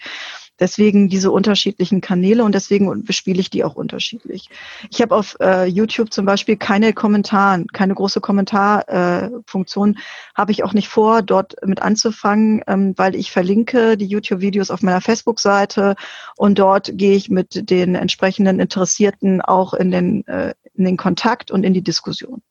Deswegen 0.59 1.09
diese 1.09 1.29
unterschiedlichen 1.29 2.01
Kanäle 2.01 2.43
und 2.43 2.55
deswegen 2.55 3.03
bespiele 3.03 3.39
ich 3.39 3.51
die 3.51 3.63
auch 3.63 3.75
unterschiedlich. 3.75 4.49
Ich 4.89 4.99
habe 4.99 5.15
auf 5.15 5.37
äh, 5.39 5.65
YouTube 5.65 6.11
zum 6.11 6.25
Beispiel 6.25 6.57
keine 6.57 6.91
Kommentare, 6.93 7.65
keine 7.71 7.93
große 7.93 8.19
Kommentarfunktion, 8.19 9.93
äh, 9.93 9.99
habe 10.33 10.51
ich 10.51 10.63
auch 10.63 10.73
nicht 10.73 10.87
vor, 10.87 11.21
dort 11.21 11.55
mit 11.63 11.83
anzufangen, 11.83 12.63
ähm, 12.65 12.95
weil 12.97 13.13
ich 13.13 13.31
verlinke 13.31 13.95
die 13.95 14.07
YouTube-Videos 14.07 14.71
auf 14.71 14.81
meiner 14.81 15.01
Facebook-Seite 15.01 15.95
und 16.35 16.57
dort 16.57 16.89
gehe 16.97 17.15
ich 17.15 17.29
mit 17.29 17.69
den 17.69 17.93
entsprechenden 17.93 18.59
Interessierten 18.59 19.39
auch 19.39 19.75
in 19.75 19.91
den, 19.91 20.25
äh, 20.25 20.55
in 20.73 20.85
den 20.85 20.97
Kontakt 20.97 21.51
und 21.51 21.63
in 21.63 21.75
die 21.75 21.83
Diskussion. 21.83 22.41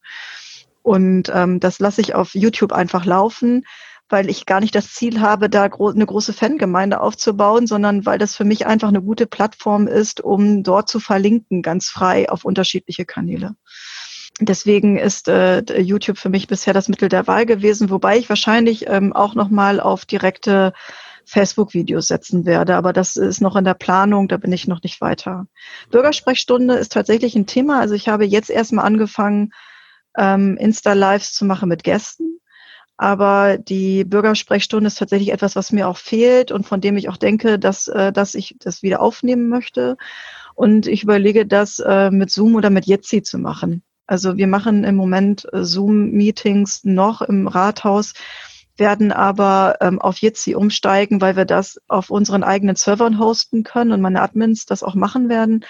Und 0.83 1.31
ähm, 1.35 1.61
das 1.61 1.79
lasse 1.79 2.01
ich 2.01 2.15
auf 2.15 2.35
YouTube 2.35 2.73
einfach 2.73 3.05
laufen, 3.05 3.65
weil 4.09 4.29
ich 4.29 4.47
gar 4.47 4.61
nicht 4.61 4.75
das 4.75 4.93
Ziel 4.93 5.21
habe, 5.21 5.49
da 5.49 5.69
gro 5.69 5.89
eine 5.89 6.05
große 6.05 6.33
Fangemeinde 6.33 7.01
aufzubauen, 7.01 7.67
sondern 7.67 8.05
weil 8.05 8.19
das 8.19 8.37
für 8.37 8.45
mich 8.45 8.67
einfach 8.67 8.89
eine 8.89 9.03
gute 9.03 9.27
Plattform 9.27 9.87
ist, 9.87 10.21
um 10.21 10.63
dort 10.63 10.89
zu 10.89 11.01
verlinken, 11.01 11.63
ganz 11.63 11.89
frei 11.89 12.29
auf 12.29 12.45
unterschiedliche 12.45 13.05
Kanäle. 13.07 13.55
Deswegen 14.41 14.99
ist 14.99 15.29
äh, 15.29 15.63
YouTube 15.81 16.19
für 16.19 16.31
mich 16.31 16.47
bisher 16.47 16.75
das 16.75 16.89
Mittel 16.89 17.09
der 17.09 17.27
Wahl 17.27 17.47
gewesen, 17.47 17.91
wobei 17.91 18.19
ich 18.19 18.29
wahrscheinlich 18.29 18.87
ähm, 18.89 19.13
auch 19.13 19.35
nochmal 19.35 19.81
auf 19.81 20.05
direkte 20.05 20.73
Facebook-Videos 21.25 22.09
setzen 22.09 22.45
werde. 22.45 22.77
Aber 22.77 22.93
das 22.93 23.17
ist 23.17 23.41
noch 23.41 23.57
in 23.57 23.65
der 23.65 23.75
Planung, 23.75 24.29
da 24.29 24.37
bin 24.39 24.53
ich 24.53 24.67
noch 24.67 24.83
nicht 24.83 25.01
weiter. 25.01 25.47
Bürgersprechstunde 25.91 26.75
ist 26.75 26.93
tatsächlich 26.93 27.35
ein 27.35 27.47
Thema. 27.47 27.81
Also 27.81 27.95
ich 27.95 28.09
habe 28.09 28.25
jetzt 28.25 28.51
erstmal 28.51 28.85
angefangen, 28.87 29.53
ähm, 30.17 30.57
Insta-Lives 30.57 31.33
zu 31.33 31.45
machen 31.45 31.69
mit 31.69 31.85
Gästen. 31.85 32.39
Aber 32.97 33.59
die 33.59 34.05
Bürgersprechstunde 34.05 34.87
ist 34.87 34.99
tatsächlich 34.99 35.33
etwas, 35.33 35.57
was 35.57 35.73
mir 35.73 35.89
auch 35.89 35.97
fehlt 35.97 36.53
und 36.53 36.67
von 36.67 36.81
dem 36.81 36.97
ich 36.97 37.09
auch 37.09 37.17
denke, 37.17 37.59
dass, 37.59 37.89
äh, 37.89 38.13
dass 38.13 38.35
ich 38.35 38.57
das 38.61 38.83
wieder 38.83 39.01
aufnehmen 39.01 39.49
möchte. 39.49 39.97
Und 40.55 40.87
ich 40.87 41.03
überlege, 41.03 41.47
das 41.47 41.79
äh, 41.79 42.11
mit 42.11 42.31
Zoom 42.31 42.55
oder 42.55 42.71
mit 42.71 42.87
Jitsi 42.87 43.23
zu 43.23 43.39
machen. 43.39 43.83
Also 44.07 44.37
wir 44.37 44.47
machen 44.47 44.85
im 44.85 44.95
Moment 44.95 45.47
äh, 45.53 45.65
Zoom-Meetings 45.65 46.85
noch 46.85 47.23
im 47.23 47.49
Rathaus 47.49 48.13
werden 48.77 49.13
aber 49.13 49.77
ähm, 49.81 50.01
auf 50.01 50.19
Jitsi 50.19 50.55
umsteigen, 50.55 51.21
weil 51.21 51.37
wir 51.37 51.45
das 51.45 51.79
auf 51.89 52.11
unseren 52.11 52.43
eigenen 52.43 52.77
Servern 52.77 53.19
hosten 53.19 53.65
können 53.65 53.93
und 53.93 54.01
meine 54.01 54.23
Admins 54.23 54.67
das 54.67 54.83
auch 54.83 54.95
machen 54.95 55.29
werden. 55.29 55.65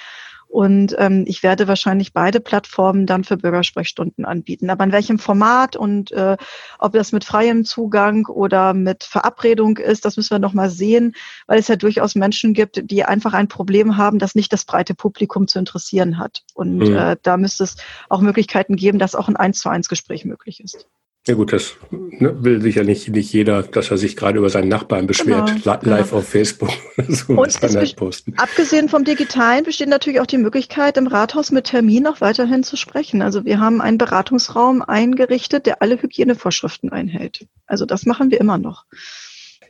Und 0.53 0.95
ähm, 0.99 1.25
ich 1.27 1.43
werde 1.43 1.67
wahrscheinlich 1.67 2.13
beide 2.13 2.39
Plattformen 2.39 3.07
dann 3.07 3.25
für 3.25 3.39
Bürgersprechstunden 3.39 4.27
anbieten. 4.27 4.69
Aber 4.69 4.85
in 4.85 4.93
welchem 4.93 5.19
Format 5.19 5.77
und 5.77 6.13
äh, 6.13 6.37
ob 6.79 6.93
das 6.93 7.11
mit 7.11 7.25
freiem 7.25 7.65
Zugang 7.65 8.27
oder 8.27 8.75
mit 8.75 9.03
Verabredung 9.03 9.79
ist, 9.79 10.05
das 10.05 10.19
müssen 10.19 10.33
wir 10.33 10.39
noch 10.41 10.53
mal 10.53 10.69
sehen, 10.69 11.15
weil 11.47 11.59
es 11.59 11.69
ja 11.69 11.77
durchaus 11.77 12.17
Menschen 12.17 12.53
gibt, 12.53 12.83
die 12.91 13.03
einfach 13.03 13.33
ein 13.33 13.49
Problem 13.49 13.97
haben, 13.97 14.19
das 14.19 14.35
nicht 14.35 14.53
das 14.53 14.67
breite 14.67 14.95
Publikum 14.95 15.49
zu 15.49 15.59
interessieren 15.59 16.19
hat. 16.19 16.43
Und 16.53 16.77
mhm. 16.77 16.97
äh, 16.97 17.17
da 17.23 17.39
müsste 17.39 17.65
es 17.65 17.79
auch 18.11 18.21
Möglichkeiten 18.21 18.77
geben, 18.77 18.99
dass 18.99 19.15
auch 19.15 19.29
ein 19.29 19.37
Eins 19.37 19.59
zu 19.59 19.71
eins 19.71 19.89
Gespräch 19.89 20.27
möglich 20.27 20.63
ist. 20.63 20.87
Ja 21.29 21.35
gut, 21.35 21.53
das 21.53 21.77
ne, 21.91 22.35
will 22.43 22.61
sicher 22.61 22.83
nicht, 22.83 23.09
nicht 23.09 23.33
jeder, 23.33 23.63
dass 23.63 23.93
er 23.93 23.97
sich 23.97 24.17
gerade 24.17 24.39
über 24.39 24.51
seinen 24.51 24.69
Nachbarn 24.69 25.07
beschwert, 25.07 25.63
genau, 25.63 25.79
live 25.85 26.11
genau. 26.11 26.19
auf 26.19 26.29
Facebook. 26.29 26.71
so 27.09 27.35
und 27.35 27.63
halt 27.63 27.97
posten. 27.97 28.35
abgesehen 28.39 28.89
vom 28.89 29.05
Digitalen 29.05 29.63
besteht 29.63 29.89
natürlich 29.89 30.19
auch 30.19 30.27
die 30.27 30.39
Möglichkeit, 30.39 30.97
im 30.97 31.07
Rathaus 31.07 31.53
mit 31.53 31.67
Termin 31.67 32.09
auch 32.09 32.21
weiterhin 32.21 32.65
zu 32.65 32.77
sprechen. 32.77 33.23
Also 33.23 33.45
wir 33.45 33.61
haben 33.61 33.81
einen 33.81 33.99
Beratungsraum 33.99 34.83
eingerichtet, 34.83 35.67
der 35.67 35.81
alle 35.81 36.03
Hygienevorschriften 36.03 36.91
einhält. 36.91 37.47
Also 37.67 37.87
das 37.87 38.05
machen 38.05 38.33
wir 38.33 38.41
immer 38.41 38.59
noch. 38.59 38.85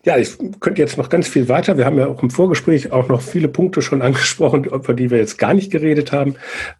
Ja, 0.05 0.17
ich 0.17 0.38
könnte 0.61 0.81
jetzt 0.81 0.97
noch 0.97 1.11
ganz 1.11 1.29
viel 1.29 1.51
weiter. 1.51 1.77
Wir 1.77 1.85
haben 1.85 1.99
ja 1.99 2.07
auch 2.07 2.23
im 2.23 2.31
Vorgespräch 2.31 2.93
auch 2.93 3.09
noch 3.09 3.21
viele 3.21 3.49
Punkte 3.49 3.83
schon 3.83 4.01
angesprochen, 4.03 4.65
über 4.65 4.95
die 4.95 5.11
wir 5.11 5.19
jetzt 5.19 5.37
gar 5.37 5.53
nicht 5.53 5.71
geredet 5.71 6.12
haben. 6.12 6.37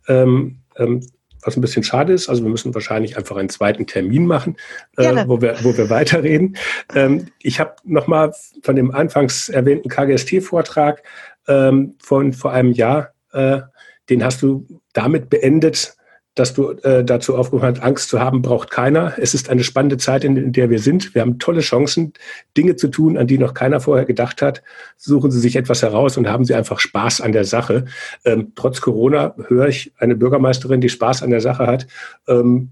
Ähm, 0.09 0.61
ähm, 0.79 1.07
was 1.43 1.57
ein 1.57 1.61
bisschen 1.61 1.83
schade 1.83 2.13
ist. 2.13 2.29
Also 2.29 2.43
wir 2.43 2.51
müssen 2.51 2.75
wahrscheinlich 2.75 3.17
einfach 3.17 3.37
einen 3.37 3.49
zweiten 3.49 3.87
Termin 3.87 4.27
machen, 4.27 4.57
äh, 4.97 5.25
wo, 5.27 5.41
wir, 5.41 5.57
wo 5.63 5.77
wir 5.77 5.91
weiterreden. 5.91 6.57
Ähm, 6.95 7.27
ich 7.41 7.61
habe 7.61 7.77
nochmal 7.85 8.33
von 8.63 8.77
dem 8.77 8.93
anfangs 8.93 9.49
erwähnten 9.49 9.89
KGST-Vortrag 9.89 11.03
ähm, 11.49 11.97
von 12.03 12.33
vor 12.33 12.53
einem 12.53 12.73
Jahr, 12.73 13.11
äh, 13.33 13.61
den 14.09 14.25
hast 14.25 14.43
du 14.43 14.67
damit 14.93 15.31
beendet, 15.31 15.97
dass 16.35 16.55
du 16.55 16.71
äh, 16.71 17.05
dazu 17.05 17.37
aufgerufen 17.37 17.69
hast, 17.69 17.83
Angst 17.83 18.09
zu 18.09 18.19
haben, 18.19 18.41
braucht 18.41 18.71
keiner. 18.71 19.13
Es 19.19 19.35
ist 19.35 19.51
eine 19.51 19.63
spannende 19.65 19.99
Zeit, 19.99 20.25
in, 20.25 20.53
der 20.53 20.71
wir 20.71 20.79
sind. 20.79 21.15
Wir 21.15 21.21
haben 21.21 21.39
tolle 21.39 21.61
Chancen, 21.61 22.15
Dinge 22.57 22.77
zu 22.77 22.89
tun, 22.89 23.19
an 23.19 23.27
die 23.27 23.37
noch 23.37 23.53
keiner 23.53 23.81
vorher 23.81 24.07
gedacht 24.07 24.41
hat. 24.41 24.63
Suchen 24.97 25.31
Sie 25.31 25.41
sich 25.41 25.57
etwas 25.57 25.83
heraus 25.83 26.17
und 26.17 26.29
haben 26.29 26.45
Sie 26.45 26.55
einfach 26.55 26.81
Spaß 26.81 27.21
an 27.21 27.33
der 27.33 27.45
Sache. 27.45 27.85
Ähm, 28.25 28.53
trotz 28.55 28.81
Corona 28.81 29.35
höre 29.49 29.69
ich 29.69 29.93
eine 29.99 30.17
Bürgermeisterin, 30.17 30.81
die 30.81 30.89
Spaß 30.89 31.23
an 31.23 31.31
der 31.31 31.43
Sache 31.43 31.67
hat. 31.67 31.87
Ähm, 32.27 32.71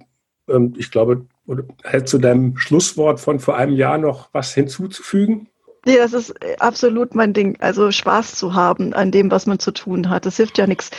ähm, 0.48 0.72
ich 0.78 0.90
glaube, 0.90 1.26
hättest 1.82 2.14
du 2.14 2.18
deinem 2.18 2.56
Schlusswort 2.56 3.20
von 3.20 3.40
vor 3.40 3.56
einem 3.56 3.74
Jahr 3.74 3.98
noch 3.98 4.30
was 4.32 4.54
hinzuzufügen? 4.54 5.49
Nee, 5.86 5.96
das 5.96 6.12
ist 6.12 6.30
äh, 6.42 6.56
absolut 6.58 7.14
mein 7.14 7.32
Ding. 7.32 7.56
Also 7.60 7.90
Spaß 7.90 8.34
zu 8.34 8.54
haben 8.54 8.92
an 8.92 9.10
dem, 9.10 9.30
was 9.30 9.46
man 9.46 9.58
zu 9.58 9.70
tun 9.72 10.10
hat. 10.10 10.26
Das 10.26 10.36
hilft 10.36 10.58
ja 10.58 10.66
nichts. 10.66 10.90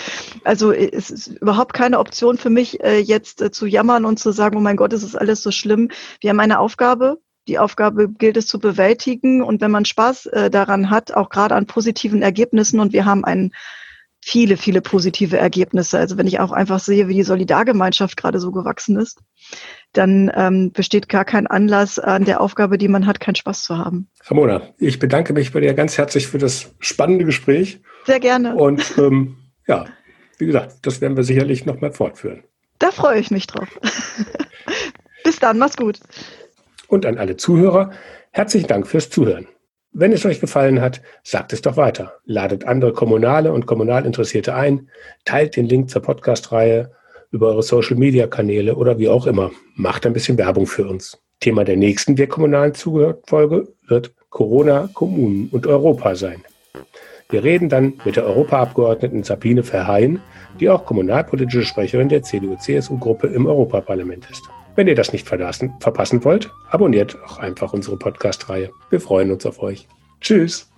Also 0.44 0.72
äh, 0.72 0.90
es 0.92 1.12
ist 1.12 1.28
überhaupt 1.28 1.74
keine 1.74 2.00
Option 2.00 2.38
für 2.38 2.50
mich, 2.50 2.84
äh, 2.84 3.00
jetzt 3.00 3.54
zu 3.54 3.66
jammern 3.68 4.06
und 4.06 4.18
zu 4.18 4.32
sagen, 4.32 4.58
oh 4.58 4.62
mein 4.62 4.78
Gott, 4.78 4.94
es 4.94 5.04
ist 5.04 5.16
alles 5.16 5.44
so 5.44 5.52
schlimm. 5.52 5.90
Wir 6.20 6.32
haben 6.32 6.40
eine 6.40 6.60
Aufgabe. 6.60 7.20
Die 7.48 7.60
Aufgabe 7.60 8.10
gilt 8.10 8.38
es 8.38 8.48
zu 8.48 8.60
bewältigen. 8.60 9.42
Und 9.44 9.62
wenn 9.62 9.72
man 9.72 9.86
Spaß 9.86 10.30
daran 10.52 10.92
hat, 10.92 11.12
auch 11.12 11.30
gerade 11.30 11.56
an 11.56 11.66
positiven 11.66 12.22
Ergebnissen, 12.22 12.80
und 12.80 12.94
wir 12.94 13.06
haben 13.06 13.26
einen 13.26 13.52
viele, 14.24 14.56
viele 14.58 14.82
positive 14.82 15.38
Ergebnisse. 15.38 15.98
Also 15.98 16.18
wenn 16.18 16.28
ich 16.28 16.40
auch 16.40 16.52
einfach 16.52 16.80
sehe, 16.80 17.08
wie 17.08 17.16
die 17.16 17.24
Solidargemeinschaft 17.24 18.18
gerade 18.18 18.40
so 18.40 18.52
gewachsen 18.52 18.98
ist, 18.98 19.20
dann 19.94 20.32
ähm, 20.36 20.72
besteht 20.72 21.10
gar 21.10 21.26
kein 21.26 21.48
Anlass 21.48 22.00
an 22.00 22.26
der 22.26 22.40
Aufgabe, 22.40 22.78
die 22.78 22.88
man 22.88 23.08
hat, 23.08 23.20
keinen 23.20 23.36
Spaß 23.36 23.64
zu 23.64 23.78
haben. 23.78 24.08
Ramona, 24.26 24.62
ich 24.78 25.00
bedanke 25.00 25.34
mich 25.34 25.52
bei 25.52 25.60
dir 25.60 25.74
ganz 25.74 25.98
herzlich 25.98 26.28
für 26.28 26.38
das 26.38 26.74
spannende 26.80 27.26
Gespräch. 27.26 27.82
Sehr 28.06 28.20
gerne. 28.20 28.56
Und 28.56 28.98
ähm, 28.98 29.38
ja, 29.68 29.86
wie 30.38 30.46
gesagt, 30.46 30.78
das 30.84 31.02
werden 31.02 31.18
wir 31.18 31.24
sicherlich 31.24 31.66
noch 31.66 31.82
mal 31.82 31.92
fortführen. 31.92 32.44
Da 32.80 32.92
freue 32.92 33.20
ich 33.20 33.32
mich 33.32 33.48
drauf. 33.48 33.68
Bis 35.24 35.40
dann, 35.40 35.58
mach's 35.58 35.78
gut. 35.78 36.00
Und 36.88 37.06
an 37.06 37.18
alle 37.18 37.38
Zuhörer, 37.38 37.92
herzlichen 38.32 38.68
Dank 38.68 38.88
fürs 38.88 39.10
Zuhören. 39.10 39.48
Wenn 39.94 40.14
es 40.14 40.26
euch 40.26 40.40
gefallen 40.40 40.80
hat, 40.80 41.02
sagt 41.22 41.52
es 41.52 41.62
doch 41.62 41.76
weiter. 41.76 42.14
Ladet 42.26 42.64
andere 42.64 42.94
Kommunale 42.94 43.52
und 43.52 43.66
Kommunalinteressierte 43.66 44.56
ein, 44.56 44.90
teilt 45.26 45.58
den 45.58 45.68
Link 45.68 45.90
zur 45.90 46.02
Podcast-Reihe 46.02 46.92
über 47.32 47.50
eure 47.50 47.64
Social-Media-Kanäle 47.64 48.76
oder 48.76 49.00
wie 49.00 49.10
auch 49.10 49.28
immer. 49.28 49.52
Macht 49.76 50.06
ein 50.06 50.14
bisschen 50.14 50.38
Werbung 50.38 50.66
für 50.66 50.88
uns. 50.88 51.20
Thema 51.42 51.66
der 51.66 51.76
nächsten 51.76 52.18
Wir 52.18 52.28
Kommunalen 52.28 52.74
Zugehört-Folge 52.74 53.68
wird 53.88 54.14
Corona, 54.30 54.90
Kommunen 54.94 55.50
und 55.52 55.68
Europa 55.68 56.16
sein. 56.16 56.42
Wir 57.30 57.44
reden 57.44 57.68
dann 57.68 58.00
mit 58.06 58.16
der 58.16 58.26
Europaabgeordneten 58.26 59.24
Sabine 59.24 59.64
Verheyen, 59.64 60.22
die 60.62 60.70
auch 60.70 60.86
kommunalpolitische 60.86 61.66
Sprecherin 61.66 62.08
der 62.08 62.24
CDU-CSU-Gruppe 62.24 63.28
im 63.28 63.46
Europaparlament 63.46 64.26
ist. 64.32 64.44
Wenn 64.82 64.88
ihr 64.88 64.96
das 64.96 65.14
nicht 65.14 65.28
verpassen 65.28 66.26
wollt, 66.26 66.50
abonniert 66.72 67.16
auch 67.24 67.38
einfach 67.38 67.72
unsere 67.72 67.98
Podcast-Reihe. 67.98 68.72
Wir 68.90 69.00
freuen 69.00 69.30
uns 69.30 69.46
auf 69.46 69.62
euch. 69.62 69.88
Tschüss. 70.22 70.71